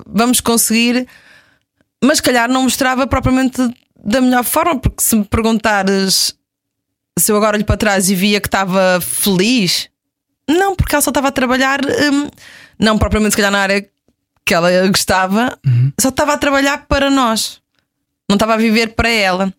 [0.05, 1.07] vamos conseguir,
[2.03, 3.57] mas calhar não mostrava propriamente
[4.03, 6.35] da melhor forma, porque se me perguntares
[7.17, 9.89] se eu agora olho para trás e via que estava feliz,
[10.49, 12.29] não, porque ela só estava a trabalhar, hum,
[12.79, 13.85] não propriamente se calhar na área
[14.45, 15.91] que ela gostava, uhum.
[15.99, 17.60] só estava a trabalhar para nós
[18.31, 19.53] não estava a viver para ela.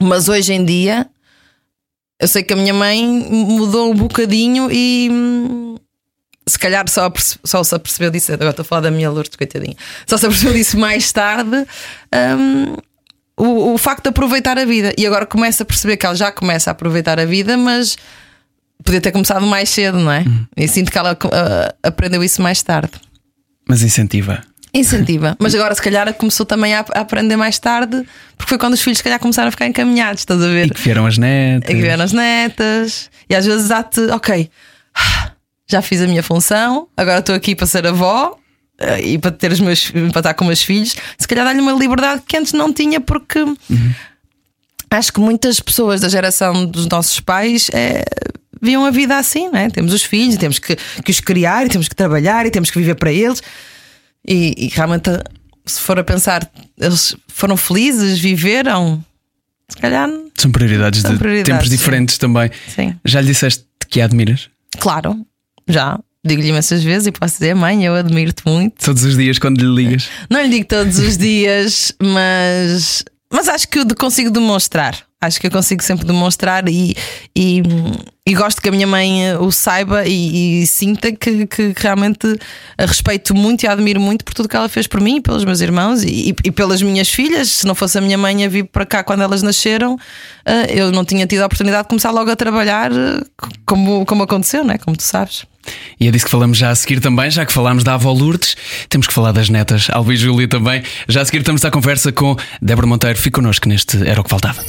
[0.00, 1.06] Mas hoje em dia,
[2.18, 5.76] eu sei que a minha mãe mudou um bocadinho e hum,
[6.46, 7.10] se calhar só,
[7.44, 8.32] só se apercebeu disso.
[8.32, 9.76] Agora estou a falar da minha Lourdes, coitadinha.
[10.06, 11.64] Só se apercebeu disso mais tarde.
[12.12, 12.74] Um,
[13.36, 14.92] o, o facto de aproveitar a vida.
[14.98, 17.96] E agora começa a perceber que ela já começa a aproveitar a vida, mas
[18.82, 20.20] podia ter começado mais cedo, não é?
[20.20, 20.46] Uhum.
[20.56, 22.92] E sinto que ela uh, aprendeu isso mais tarde.
[23.68, 24.42] Mas incentiva.
[24.72, 25.36] Incentiva.
[25.38, 28.04] Mas agora, se calhar, começou também a, aprender mais tarde,
[28.36, 30.66] porque foi quando os filhos, se calhar, começaram a ficar encaminhados, estás a ver?
[30.66, 31.70] E que vieram as netas.
[31.70, 33.10] E que vieram as netas.
[33.28, 34.50] E às vezes há-te, ok,
[35.68, 38.36] já fiz a minha função, agora estou aqui para ser avó
[38.78, 40.96] eh, e para ter os meus para estar com meus filhos.
[41.18, 43.94] Se calhar dá-lhe uma liberdade que antes não tinha, porque uhum.
[44.90, 48.04] acho que muitas pessoas da geração dos nossos pais é,
[48.60, 49.68] viam a vida assim, não é?
[49.68, 52.78] Temos os filhos, temos que, que os criar, e temos que trabalhar e temos que
[52.78, 53.42] viver para eles.
[54.26, 55.10] E, e realmente,
[55.66, 59.04] se for a pensar, eles foram felizes, viveram.
[59.68, 60.08] Se calhar.
[60.36, 61.76] São prioridades são de prioridades, tempos sim.
[61.76, 62.50] diferentes também.
[62.68, 62.96] Sim.
[63.04, 64.48] Já lhe disseste que a admiras?
[64.78, 65.26] Claro,
[65.68, 65.98] já.
[66.24, 68.84] Digo-lhe imensas vezes e posso dizer, mãe, eu admiro-te muito.
[68.84, 70.08] Todos os dias quando lhe ligas?
[70.28, 74.98] Não lhe digo todos os dias, mas, mas acho que consigo demonstrar.
[75.22, 76.96] Acho que eu consigo sempre demonstrar e,
[77.36, 77.62] e,
[78.26, 82.38] e gosto que a minha mãe eh, o saiba e, e sinta que, que, realmente
[82.78, 85.44] a respeito muito e a admiro muito por tudo que ela fez por mim, pelos
[85.44, 87.50] meus irmãos e, e, pelas minhas filhas.
[87.50, 89.98] Se não fosse a minha mãe a vir para cá quando elas nasceram,
[90.46, 93.20] eh, eu não tinha tido a oportunidade de começar logo a trabalhar eh,
[93.66, 94.78] como, como aconteceu, né?
[94.78, 95.44] como tu sabes.
[95.98, 98.56] E é disso que falamos já a seguir também, já que falámos da avó Lourdes,
[98.88, 100.82] temos que falar das netas, Alba e Júlia também.
[101.08, 103.18] Já a seguir estamos à conversa com Débora Monteiro.
[103.18, 104.62] Fique connosco neste Era o que Faltava.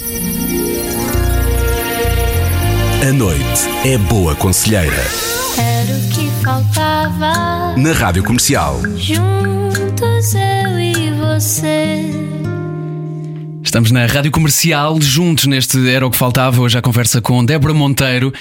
[3.01, 5.03] A noite é boa conselheira.
[5.57, 7.75] Era o que faltava.
[7.75, 8.79] Na rádio comercial.
[8.95, 12.40] Juntos eu e você.
[13.71, 16.61] Estamos na Rádio Comercial, juntos neste Era o que Faltava.
[16.61, 18.33] Hoje a conversa com Débora Monteiro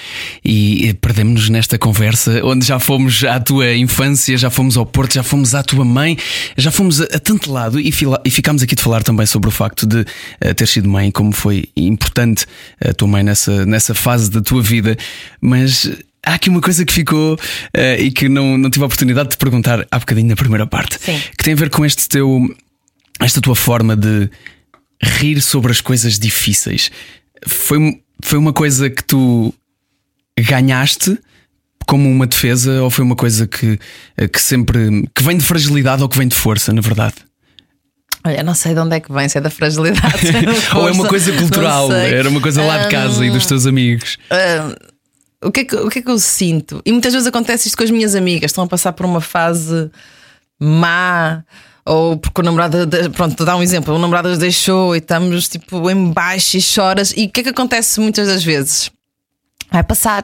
[0.44, 5.22] e perdemos-nos nesta conversa onde já fomos à tua infância, já fomos ao Porto, já
[5.22, 6.18] fomos à tua mãe,
[6.56, 9.52] já fomos a, a tanto lado e, e ficámos aqui de falar também sobre o
[9.52, 12.44] facto de uh, ter sido mãe, como foi importante
[12.84, 14.96] a tua mãe nessa, nessa fase da tua vida.
[15.40, 15.88] Mas
[16.26, 19.36] há aqui uma coisa que ficou uh, e que não, não tive a oportunidade de
[19.36, 21.20] te perguntar há bocadinho na primeira parte, Sim.
[21.38, 22.52] que tem a ver com este teu,
[23.20, 24.28] esta tua forma de
[25.02, 26.90] rir sobre as coisas difíceis.
[27.46, 29.52] Foi, foi uma coisa que tu
[30.38, 31.18] ganhaste
[31.86, 33.78] como uma defesa ou foi uma coisa que,
[34.32, 37.16] que sempre que vem de fragilidade ou que vem de força, na verdade?
[38.24, 40.26] Olha, não sei de onde é que vem, se é da fragilidade.
[40.76, 43.66] Ou é uma coisa cultural, era uma coisa lá de casa um, e dos teus
[43.66, 44.18] amigos.
[44.30, 46.82] Um, o, que é que, o que é que eu sinto?
[46.84, 49.90] E muitas vezes acontece isto com as minhas amigas, estão a passar por uma fase
[50.60, 51.42] má
[51.84, 55.90] ou porque o namorado, pronto, dá um exemplo, o namorado as deixou e estamos tipo
[55.90, 57.12] em baixo e choras.
[57.16, 58.90] E o que é que acontece muitas das vezes?
[59.70, 60.22] Vai passar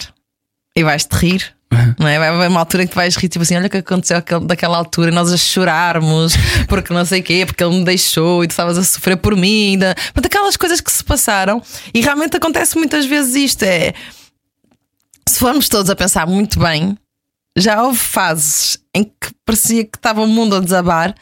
[0.75, 1.57] e vais-te rir.
[1.99, 2.19] Não é?
[2.19, 4.77] Vai haver uma altura que tu vais rir, tipo assim, olha o que aconteceu daquela
[4.77, 6.35] altura, e nós a chorarmos,
[6.69, 9.35] porque não sei o quê, porque ele me deixou e tu estavas a sofrer por
[9.37, 9.73] mim.
[9.73, 9.95] Ainda.
[9.95, 11.61] Portanto, aquelas coisas que se passaram,
[11.93, 13.95] e realmente acontece muitas vezes isto: é
[15.29, 16.97] se formos todos a pensar muito bem,
[17.57, 21.15] já houve fases em que parecia que estava o mundo a desabar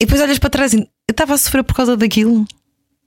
[0.00, 2.46] e depois olhas para trás e eu estava a sofrer por causa daquilo.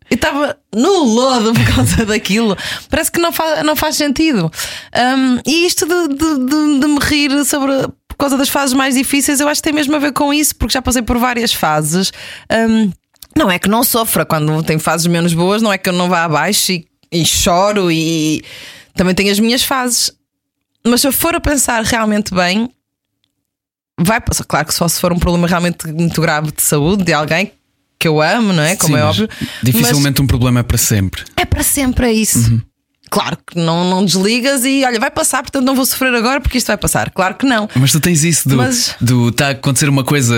[0.10, 2.58] Eu estava no lodo por causa daquilo.
[2.90, 4.52] Parece que não faz, não faz sentido.
[4.94, 7.72] Um, e isto de, de, de, de, me rir sobre.
[8.18, 10.74] causa das fases mais difíceis, eu acho que tem mesmo a ver com isso, porque
[10.74, 12.12] já passei por várias fases.
[12.52, 12.92] Hum,
[13.38, 16.10] não é que não sofra quando tem fases menos boas, não é que eu não
[16.10, 18.44] vá abaixo e, e choro e
[18.94, 20.12] também tenho as minhas fases.
[20.84, 22.70] Mas se eu for a pensar realmente bem,
[24.00, 24.44] vai passar.
[24.46, 27.52] Claro que só se for um problema realmente muito grave de saúde de alguém
[28.00, 28.76] que eu amo, não é?
[28.76, 29.30] Como Sim, é mas óbvio.
[29.62, 31.22] Dificilmente um problema é para sempre.
[31.22, 32.62] Mas é para sempre é isso.
[33.14, 36.58] Claro que não, não desligas e olha, vai passar, portanto não vou sofrer agora porque
[36.58, 37.10] isto vai passar.
[37.12, 37.68] Claro que não.
[37.76, 40.34] Mas tu tens isso do, Mas- do está a acontecer uma coisa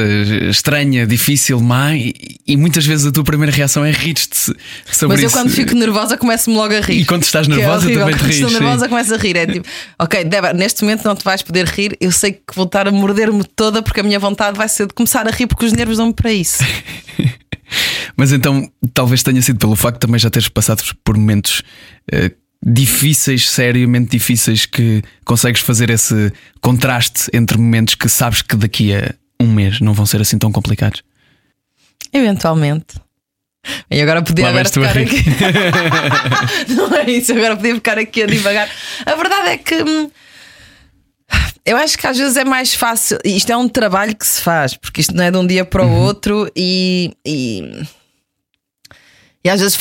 [0.50, 2.14] estranha, difícil, má, e,
[2.48, 5.38] e muitas vezes a tua primeira reação é rir-te sobre Mas eu isso.
[5.38, 7.02] quando fico nervosa começo-me logo a rir.
[7.02, 8.00] E quando estás é nervosa horrível.
[8.06, 8.60] também te Quando rires, Estou sim.
[8.66, 9.36] nervosa, começo a rir.
[9.38, 9.68] É tipo,
[10.00, 11.96] ok, Débora, neste momento não te vais poder rir.
[12.02, 14.96] Eu sei que vou estar a morder-me toda porque a minha vontade vai ser de
[14.96, 16.64] começar a rir porque os nervos dão-me para isso.
[18.18, 21.62] Mas então talvez tenha sido pelo facto de também já teres passado por momentos
[22.12, 22.32] eh,
[22.66, 29.14] difíceis, seriamente difíceis, que consegues fazer esse contraste entre momentos que sabes que daqui a
[29.40, 31.04] um mês não vão ser assim tão complicados.
[32.14, 32.96] Eventualmente.
[33.90, 35.24] E agora podia agora ficar aqui.
[36.76, 38.70] não é isso, agora podia ficar aqui a divagar.
[39.06, 40.10] A verdade é que hum,
[41.66, 43.18] eu acho que às vezes é mais fácil.
[43.24, 45.86] Isto é um trabalho que se faz, porque isto não é de um dia para
[45.86, 47.84] o outro e, e,
[49.44, 49.78] e às vezes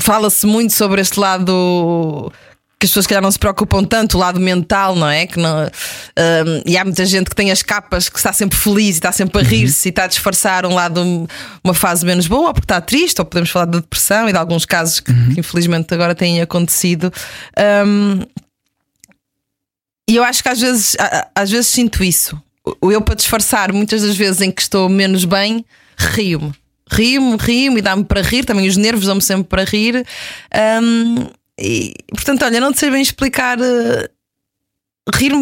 [0.00, 2.32] fala-se muito sobre este lado
[2.80, 5.26] que as pessoas que não se preocupam tanto, o lado mental, não é?
[5.26, 8.96] Que não, hum, e há muita gente que tem as capas que está sempre feliz
[8.96, 11.28] e está sempre a rir-se e está a disfarçar um lado,
[11.62, 14.38] uma fase menos boa, ou porque está triste, ou podemos falar da depressão e de
[14.38, 17.12] alguns casos que, que infelizmente agora têm acontecido.
[17.86, 18.20] Hum,
[20.08, 20.96] e eu acho que às vezes,
[21.34, 22.42] às vezes sinto isso.
[22.80, 25.66] O eu, para disfarçar, muitas das vezes em que estou menos bem,
[25.98, 26.54] rio-me.
[26.90, 28.44] Rio-me, rio-me e dá-me para rir.
[28.44, 30.06] Também os nervos dão-me sempre para rir.
[30.82, 31.26] Hum,
[31.58, 33.58] e, portanto, olha, não te sei bem explicar.
[33.60, 34.10] eh,
[35.14, 35.32] rir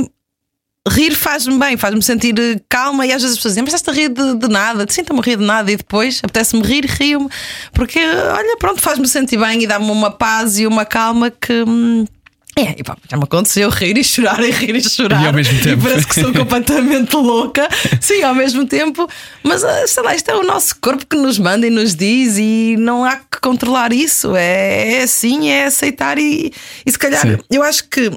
[0.89, 3.97] Rir faz-me bem, faz-me sentir eh, calma e às vezes as pessoas dizem, mas estás
[3.97, 7.29] a rir de, de nada, sinto-me a rir de nada e depois apetece-me rir, rio-me,
[7.73, 11.65] porque olha, pronto, faz-me sentir bem e dá-me uma paz e uma calma que.
[12.59, 15.23] É, e pá, já me aconteceu rir e chorar e rir e chorar.
[15.23, 15.83] E ao mesmo tempo.
[15.83, 17.69] parece que sou completamente louca.
[18.01, 19.09] Sim, ao mesmo tempo.
[19.45, 22.37] Mas ah, sei lá, isto é o nosso corpo que nos manda e nos diz
[22.37, 24.35] e não há que controlar isso.
[24.35, 26.53] É, é assim, é aceitar e,
[26.85, 27.39] e se calhar Sim.
[27.49, 28.11] eu acho que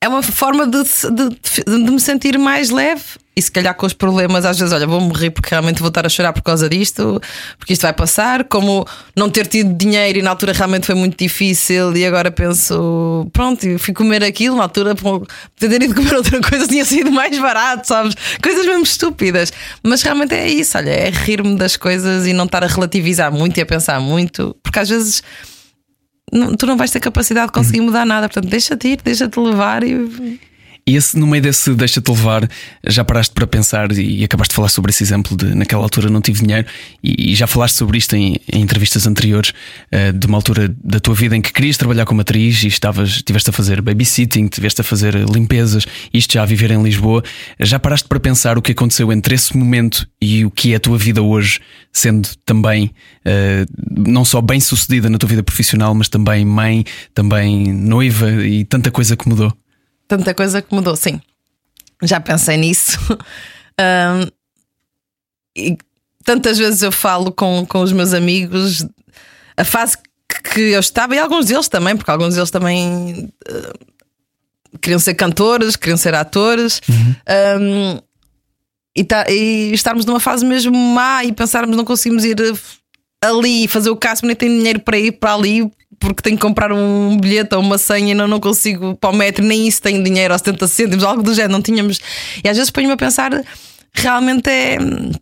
[0.00, 3.02] é uma forma de, de, de me sentir mais leve.
[3.38, 6.04] E se calhar com os problemas, às vezes, olha, vou morrer porque realmente vou estar
[6.04, 7.20] a chorar por causa disto,
[7.56, 8.42] porque isto vai passar.
[8.42, 8.84] Como
[9.16, 13.64] não ter tido dinheiro e na altura realmente foi muito difícil, e agora penso, pronto,
[13.78, 17.86] fui comer aquilo, na altura, poder ter ido comer outra coisa tinha sido mais barato,
[17.86, 18.16] sabes?
[18.42, 19.52] Coisas mesmo estúpidas.
[19.84, 23.56] Mas realmente é isso, olha, é rir-me das coisas e não estar a relativizar muito
[23.58, 25.22] e a pensar muito, porque às vezes
[26.32, 29.84] não- tu não vais ter capacidade de conseguir mudar nada, portanto, deixa-te ir, deixa-te levar
[29.84, 30.40] e.
[30.88, 32.48] E esse, no meio desse deixa-te levar,
[32.82, 36.22] já paraste para pensar e acabaste de falar sobre esse exemplo de naquela altura não
[36.22, 36.66] tive dinheiro
[37.04, 39.52] e, e já falaste sobre isto em, em entrevistas anteriores,
[39.92, 43.16] eh, de uma altura da tua vida em que querias trabalhar como atriz e estavas,
[43.16, 47.22] estiveste a fazer babysitting, estiveste a fazer limpezas, isto já a viver em Lisboa.
[47.60, 50.80] Já paraste para pensar o que aconteceu entre esse momento e o que é a
[50.80, 51.60] tua vida hoje,
[51.92, 52.90] sendo também
[53.26, 58.64] eh, não só bem sucedida na tua vida profissional, mas também mãe, também noiva e
[58.64, 59.52] tanta coisa que mudou.
[60.08, 61.20] Tanta coisa que mudou, sim.
[62.02, 62.98] Já pensei nisso.
[63.80, 64.28] Ahm,
[65.56, 65.76] e
[66.24, 68.84] tantas vezes eu falo com, com os meus amigos
[69.56, 69.96] a fase
[70.52, 73.72] que- eu estava, e alguns deles também, porque alguns deles também ah,
[74.80, 76.80] queriam ser cantores, queriam ser atores.
[77.26, 78.00] Ahm,
[78.96, 82.52] e, tá- e estarmos numa fase mesmo má e pensarmos não conseguimos ir eh,
[83.24, 86.72] ali fazer o caso, nem tenho dinheiro para ir para ali porque tenho que comprar
[86.72, 90.02] um bilhete ou uma senha e não, não consigo para o metro, nem isso tenho
[90.02, 92.00] dinheiro aos 70 cêntimos, algo do género, não tínhamos.
[92.42, 93.30] E às vezes ponho-me a pensar,
[93.92, 94.78] realmente é.
[94.80, 95.12] hum,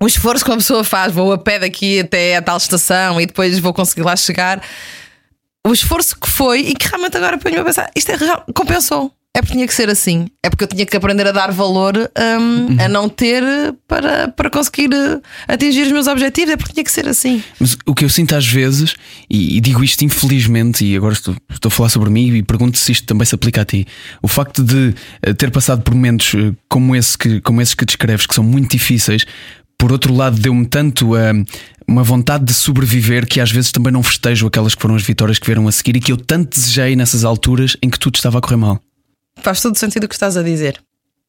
[0.00, 3.26] O esforço que uma pessoa faz, vou a pé daqui até a tal estação e
[3.26, 4.62] depois vou conseguir lá chegar.
[5.66, 8.16] O esforço que foi e que realmente agora ponho-me a pensar, isto é
[8.54, 9.15] compensou.
[9.36, 10.28] É porque tinha que ser assim.
[10.42, 13.42] É porque eu tinha que aprender a dar valor hum, a não ter
[13.86, 16.54] para, para conseguir eh, atingir os meus objetivos.
[16.54, 17.44] É porque tinha que ser assim.
[17.60, 18.94] Mas o que eu sinto às vezes,
[19.28, 22.78] e, e digo isto infelizmente, e agora estou, estou a falar sobre mim e pergunto
[22.78, 23.86] se isto também se aplica a ti.
[24.22, 27.84] O facto de eh, ter passado por momentos eh, como, esse que, como esses que
[27.84, 29.26] descreves, que são muito difíceis,
[29.76, 31.32] por outro lado, deu-me tanto a.
[31.86, 35.38] uma vontade de sobreviver que às vezes também não festejo aquelas que foram as vitórias
[35.38, 38.38] que vieram a seguir e que eu tanto desejei nessas alturas em que tudo estava
[38.38, 38.80] a correr mal.
[39.36, 40.82] Faz todo sentido o que estás a dizer.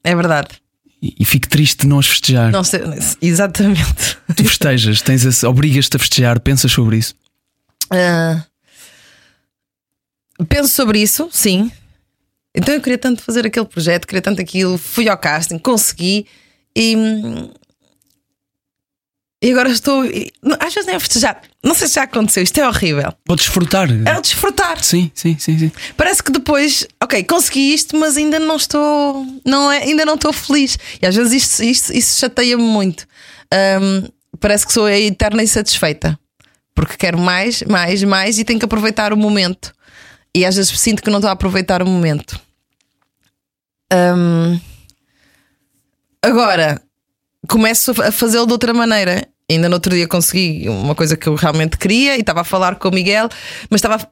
[0.04, 0.50] É verdade.
[1.02, 2.52] E, e fico triste de não as festejar.
[2.52, 2.82] Não sei,
[3.22, 4.18] exatamente.
[4.36, 7.16] Tu festejas, tens obrigas-te a festejar, pensas sobre isso.
[7.90, 8.44] Ah,
[10.48, 11.72] penso sobre isso, sim.
[12.56, 16.26] Então eu queria tanto fazer aquele projeto, queria tanto aquilo, fui ao casting, consegui
[16.76, 16.96] e.
[19.48, 20.04] E agora estou.
[20.60, 21.42] Às vezes nem a festejar.
[21.64, 23.14] Não sei se já aconteceu, isto é horrível.
[23.26, 23.88] Vou desfrutar.
[24.06, 24.84] É o desfrutar.
[24.84, 25.72] Sim, sim, sim, sim.
[25.96, 29.26] Parece que depois, ok, consegui isto, mas ainda não estou.
[29.46, 30.78] Não é, ainda não estou feliz.
[31.02, 33.08] E às vezes isto, isto, isso chateia-me muito.
[33.82, 36.20] Um, parece que sou a eterna insatisfeita.
[36.76, 39.74] Porque quero mais, mais, mais e tenho que aproveitar o momento.
[40.36, 42.38] E às vezes sinto que não estou a aproveitar o momento.
[43.94, 44.60] Um,
[46.22, 46.82] agora,
[47.48, 49.26] começo a fazê-lo de outra maneira.
[49.50, 52.76] Ainda no outro dia consegui uma coisa que eu realmente queria e estava a falar
[52.76, 53.30] com o Miguel,
[53.70, 54.08] mas estava.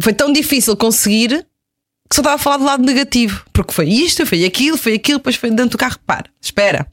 [0.00, 1.46] Foi tão difícil conseguir
[2.08, 3.44] que só estava a falar do lado negativo.
[3.52, 5.98] Porque foi isto, foi aquilo, foi aquilo, depois foi dentro do carro.
[6.06, 6.86] Para, espera.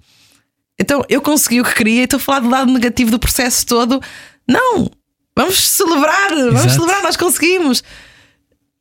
[0.77, 3.65] Então eu consegui o que queria e estou a falar do lado negativo do processo
[3.65, 4.01] todo.
[4.47, 4.91] Não!
[5.37, 6.73] Vamos celebrar, vamos Exato.
[6.73, 7.83] celebrar, nós conseguimos.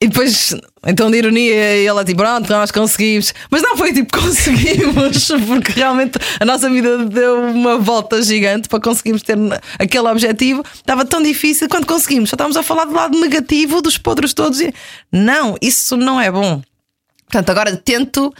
[0.00, 0.54] E depois,
[0.86, 3.32] então de ironia, ele tipo, pronto, nós conseguimos.
[3.50, 8.80] Mas não foi tipo, conseguimos, porque realmente a nossa vida deu uma volta gigante para
[8.80, 9.38] conseguirmos ter
[9.78, 10.62] aquele objetivo.
[10.74, 12.28] Estava tão difícil quando conseguimos.
[12.28, 14.60] Só estávamos a falar do lado negativo dos podres todos.
[14.60, 14.74] E
[15.10, 16.60] não, isso não é bom.
[17.26, 18.32] Portanto, agora tento.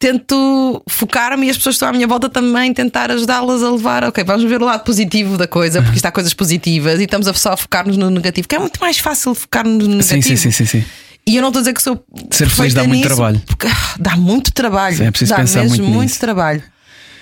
[0.00, 4.04] Tento focar-me e as pessoas que estão à minha volta também tentar ajudá-las a levar.
[4.04, 7.28] Ok, vamos ver o lado positivo da coisa, porque isto há coisas positivas e estamos
[7.28, 10.22] a só focar-nos no negativo, que é muito mais fácil focar-nos no negativo.
[10.22, 10.84] sim, sim, sim, sim.
[11.26, 12.02] E eu não estou a dizer que sou.
[12.30, 13.42] Ser feliz dá muito trabalho.
[13.46, 14.96] Porque, ah, dá muito trabalho.
[14.96, 16.62] Sim, é preciso dá pensar mesmo muito muito trabalho.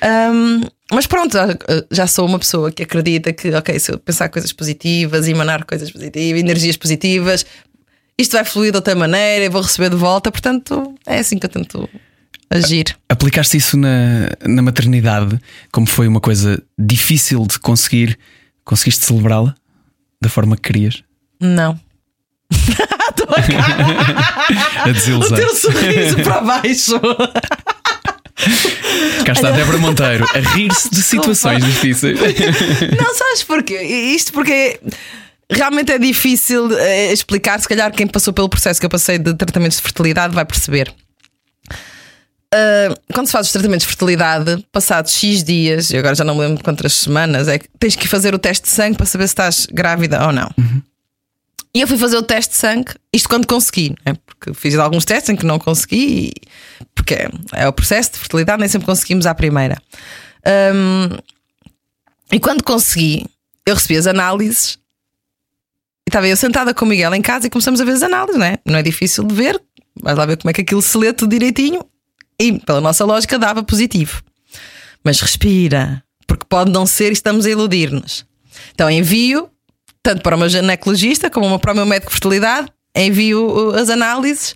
[0.01, 0.62] Ahm,
[0.93, 1.49] mas pronto, já,
[1.91, 5.91] já sou uma pessoa que acredita que, ok, se eu pensar coisas positivas, emanar coisas
[5.91, 7.45] positivas, energias positivas,
[8.16, 10.31] isto vai fluir de outra maneira, eu vou receber de volta.
[10.31, 11.89] Portanto, é assim que eu tento
[12.51, 12.96] agir.
[13.09, 15.38] Aplicaste isso na, na maternidade,
[15.72, 18.18] como foi uma coisa difícil de conseguir,
[18.64, 19.55] conseguiste celebrá-la
[20.20, 21.03] da forma que querias?
[21.40, 21.78] Não.
[23.28, 24.84] A.
[24.84, 25.36] A O desilusão.
[25.36, 26.99] teu sorriso para baixo.
[29.24, 32.18] Cá está a Débora Monteiro a rir-se de situações difíceis.
[32.99, 33.80] Não sabes porquê?
[33.82, 34.80] Isto porque
[35.51, 37.61] realmente é difícil eh, explicar.
[37.61, 40.92] Se calhar quem passou pelo processo que eu passei de tratamentos de fertilidade vai perceber.
[42.53, 46.34] Ah, quando se faz os tratamentos de fertilidade, passados X dias, e agora já não
[46.34, 49.26] me lembro quantas semanas, é que tens que fazer o teste de sangue para saber
[49.28, 50.51] se estás grávida ou não.
[51.74, 54.14] E eu fui fazer o teste de sangue, isto quando consegui, né?
[54.26, 56.32] porque fiz alguns testes em que não consegui,
[56.94, 59.76] porque é, é o processo de fertilidade, nem sempre conseguimos à primeira.
[60.44, 61.18] Ahm,
[62.32, 63.26] e quando consegui,
[63.66, 64.78] eu recebi as análises
[66.07, 68.38] e estava eu sentada com o Miguel em casa e começamos a ver as análises,
[68.38, 68.59] não é?
[68.64, 69.61] Não é difícil de ver,
[70.01, 71.84] vais lá ver como é que aquilo se lê tudo direitinho
[72.41, 74.22] e, pela nossa lógica, dava positivo.
[75.05, 78.24] Mas respira, porque pode não ser e estamos a iludir-nos.
[78.74, 79.51] Então envio,
[80.03, 83.89] tanto para o meu ginecologista como para o meu médico de fertilidade, envio uh, as
[83.89, 84.55] análises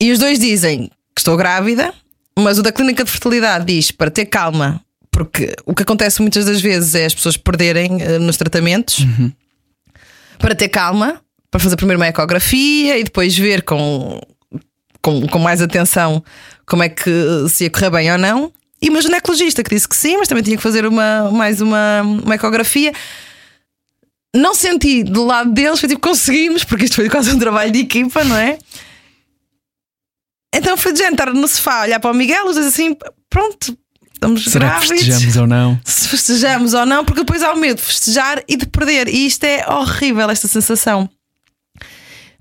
[0.00, 1.94] e os dois dizem que estou grávida,
[2.38, 4.80] mas o da clínica de fertilidade diz para ter calma,
[5.10, 8.98] porque o que acontece muitas das vezes é as pessoas perderem eh, nos tratamentos.
[10.38, 14.20] Para ter calma, para fazer primeiro uma ecografia e depois ver com,
[15.04, 16.24] com, com mais atenção
[16.66, 17.10] como é que
[17.50, 18.50] se ia correr bem ou não.
[18.80, 21.60] E o meu ginecologista que disse que sim, mas também tinha que fazer uma, mais
[21.60, 22.90] uma, uma ecografia.
[24.34, 27.80] Não senti do lado deles, foi tipo, conseguimos, porque isto foi quase um trabalho de
[27.80, 28.58] equipa, não é?
[30.54, 32.96] Então foi de gente estar no sofá, olhar para o Miguel, os dois assim,
[33.28, 33.76] pronto,
[34.12, 35.06] estamos Será que grávidos.
[35.06, 35.80] festejamos ou não?
[35.84, 39.08] Se festejamos ou não, porque depois há o medo de festejar e de perder.
[39.08, 41.08] E isto é horrível, esta sensação.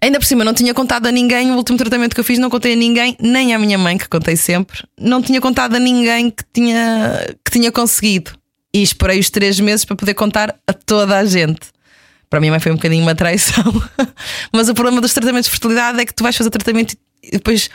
[0.03, 2.49] Ainda por cima, não tinha contado a ninguém o último tratamento que eu fiz, não
[2.49, 6.29] contei a ninguém, nem à minha mãe, que contei sempre, não tinha contado a ninguém
[6.29, 8.31] que tinha, que tinha conseguido.
[8.73, 11.61] E esperei os três meses para poder contar a toda a gente.
[12.29, 13.63] Para a minha mãe foi um bocadinho uma traição.
[14.51, 17.69] Mas o problema dos tratamentos de fertilidade é que tu vais fazer tratamento e depois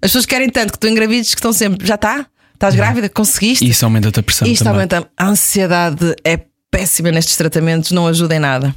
[0.00, 2.24] as pessoas querem tanto que tu engravides que estão sempre, já está?
[2.54, 3.10] Estás grávida?
[3.10, 3.62] Conseguiste?
[3.62, 4.84] E isso aumenta a pressão Isto também.
[4.84, 5.06] aumenta.
[5.14, 6.40] A ansiedade é
[6.70, 8.74] péssima nestes tratamentos, não ajuda em nada.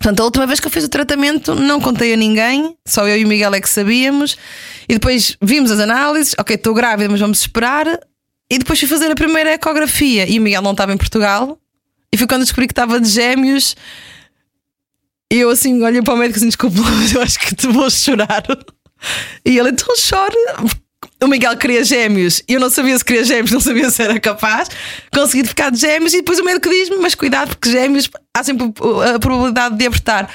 [0.00, 3.18] Portanto, a última vez que eu fiz o tratamento, não contei a ninguém, só eu
[3.18, 4.38] e o Miguel é que sabíamos.
[4.88, 7.86] E depois vimos as análises, ok, estou grávida, mas vamos esperar.
[8.50, 11.58] E depois fui fazer a primeira ecografia e o Miguel não estava em Portugal.
[12.10, 13.76] E foi quando descobri que estava de gêmeos.
[15.30, 16.78] E eu assim olhei para o médico assim: desculpa,
[17.14, 18.42] eu acho que te vou chorar.
[19.44, 20.72] E ele então chora.
[21.22, 24.18] O Miguel queria gêmeos e eu não sabia se queria gêmeos, não sabia se era
[24.18, 24.68] capaz.
[25.12, 28.72] Consegui ficar de gêmeos e depois o médico diz-me: Mas cuidado, porque gêmeos há sempre
[29.14, 30.30] a probabilidade de abortar,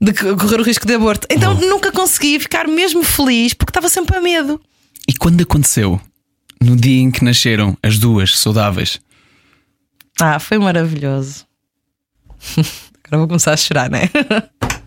[0.00, 1.28] de correr o risco de aborto.
[1.30, 4.60] Então nunca consegui ficar mesmo feliz porque estava sempre a medo.
[5.08, 6.00] E quando aconteceu?
[6.60, 9.00] No dia em que nasceram as duas saudáveis?
[10.20, 11.46] Ah, foi maravilhoso.
[13.04, 14.10] Agora vou começar a chorar, né?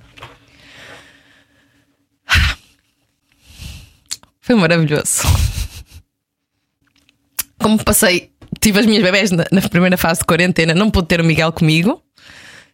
[4.44, 5.22] Foi maravilhoso.
[7.58, 8.30] Como passei,
[8.60, 11.54] tive as minhas bebés na, na primeira fase de quarentena, não pude ter o Miguel
[11.54, 12.04] comigo,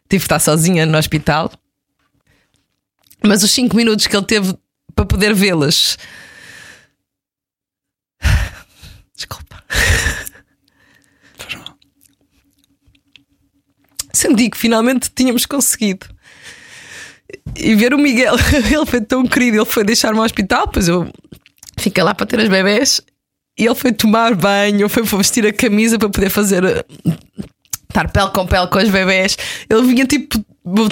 [0.08, 1.48] tive que estar sozinha no hospital.
[3.24, 4.52] Mas os 5 minutos que ele teve
[4.96, 5.96] para poder vê-las.
[9.14, 9.62] Desculpa.
[11.38, 11.78] Faz mal.
[14.12, 16.08] Senti que finalmente tínhamos conseguido.
[17.54, 18.34] E ver o Miguel,
[18.74, 21.08] ele foi tão querido, ele foi deixar-me ao hospital, pois eu
[21.80, 23.00] fiquei lá para ter as bebés
[23.58, 26.84] e ele foi tomar banho, foi vestir a camisa para poder fazer eh,
[27.88, 29.36] estar pele com pele com as bebés.
[29.68, 30.42] Ele vinha tipo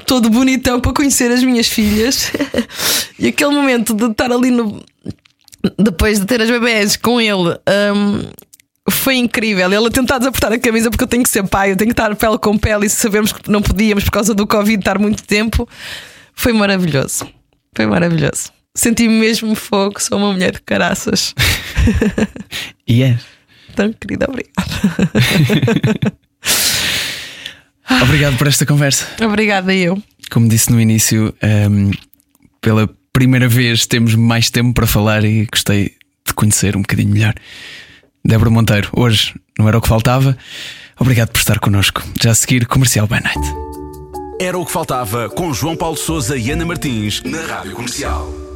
[0.05, 2.31] todo bonitão para conhecer as minhas filhas.
[3.19, 4.83] e aquele momento de estar ali no
[5.79, 7.59] depois de ter as bebés com ele.
[7.95, 8.31] hum,
[8.91, 9.71] foi incrível.
[9.73, 12.01] Ele a tentar desapertar a camisa porque eu tenho que ser pai, eu tenho que
[12.01, 15.23] estar pele com pele e sabemos que não podíamos por causa do Covid estar muito
[15.25, 15.69] tempo.
[16.35, 17.27] Foi maravilhoso.
[17.75, 18.58] Foi maravilhoso.
[18.79, 21.35] Senti-me mesmo fogo, sou uma mulher de caraças.
[22.87, 23.19] E é.
[23.75, 24.67] Tão querida, obrigada.
[28.03, 29.07] Obrigado por esta conversa.
[29.23, 30.03] Obrigada, eu.
[30.31, 31.91] Como disse no início, ehm,
[32.63, 35.93] pela primeira vez temos mais tempo para falar e gostei
[36.27, 37.35] de conhecer um bocadinho melhor.
[38.25, 40.37] Débora Monteiro, hoje não era o que faltava.
[40.99, 42.03] Obrigado por estar connosco.
[42.21, 43.55] Já a seguir, Comercial by Night.
[44.41, 48.48] Era o que faltava com João Paulo Souza e Ana Martins na Rádio Comercial.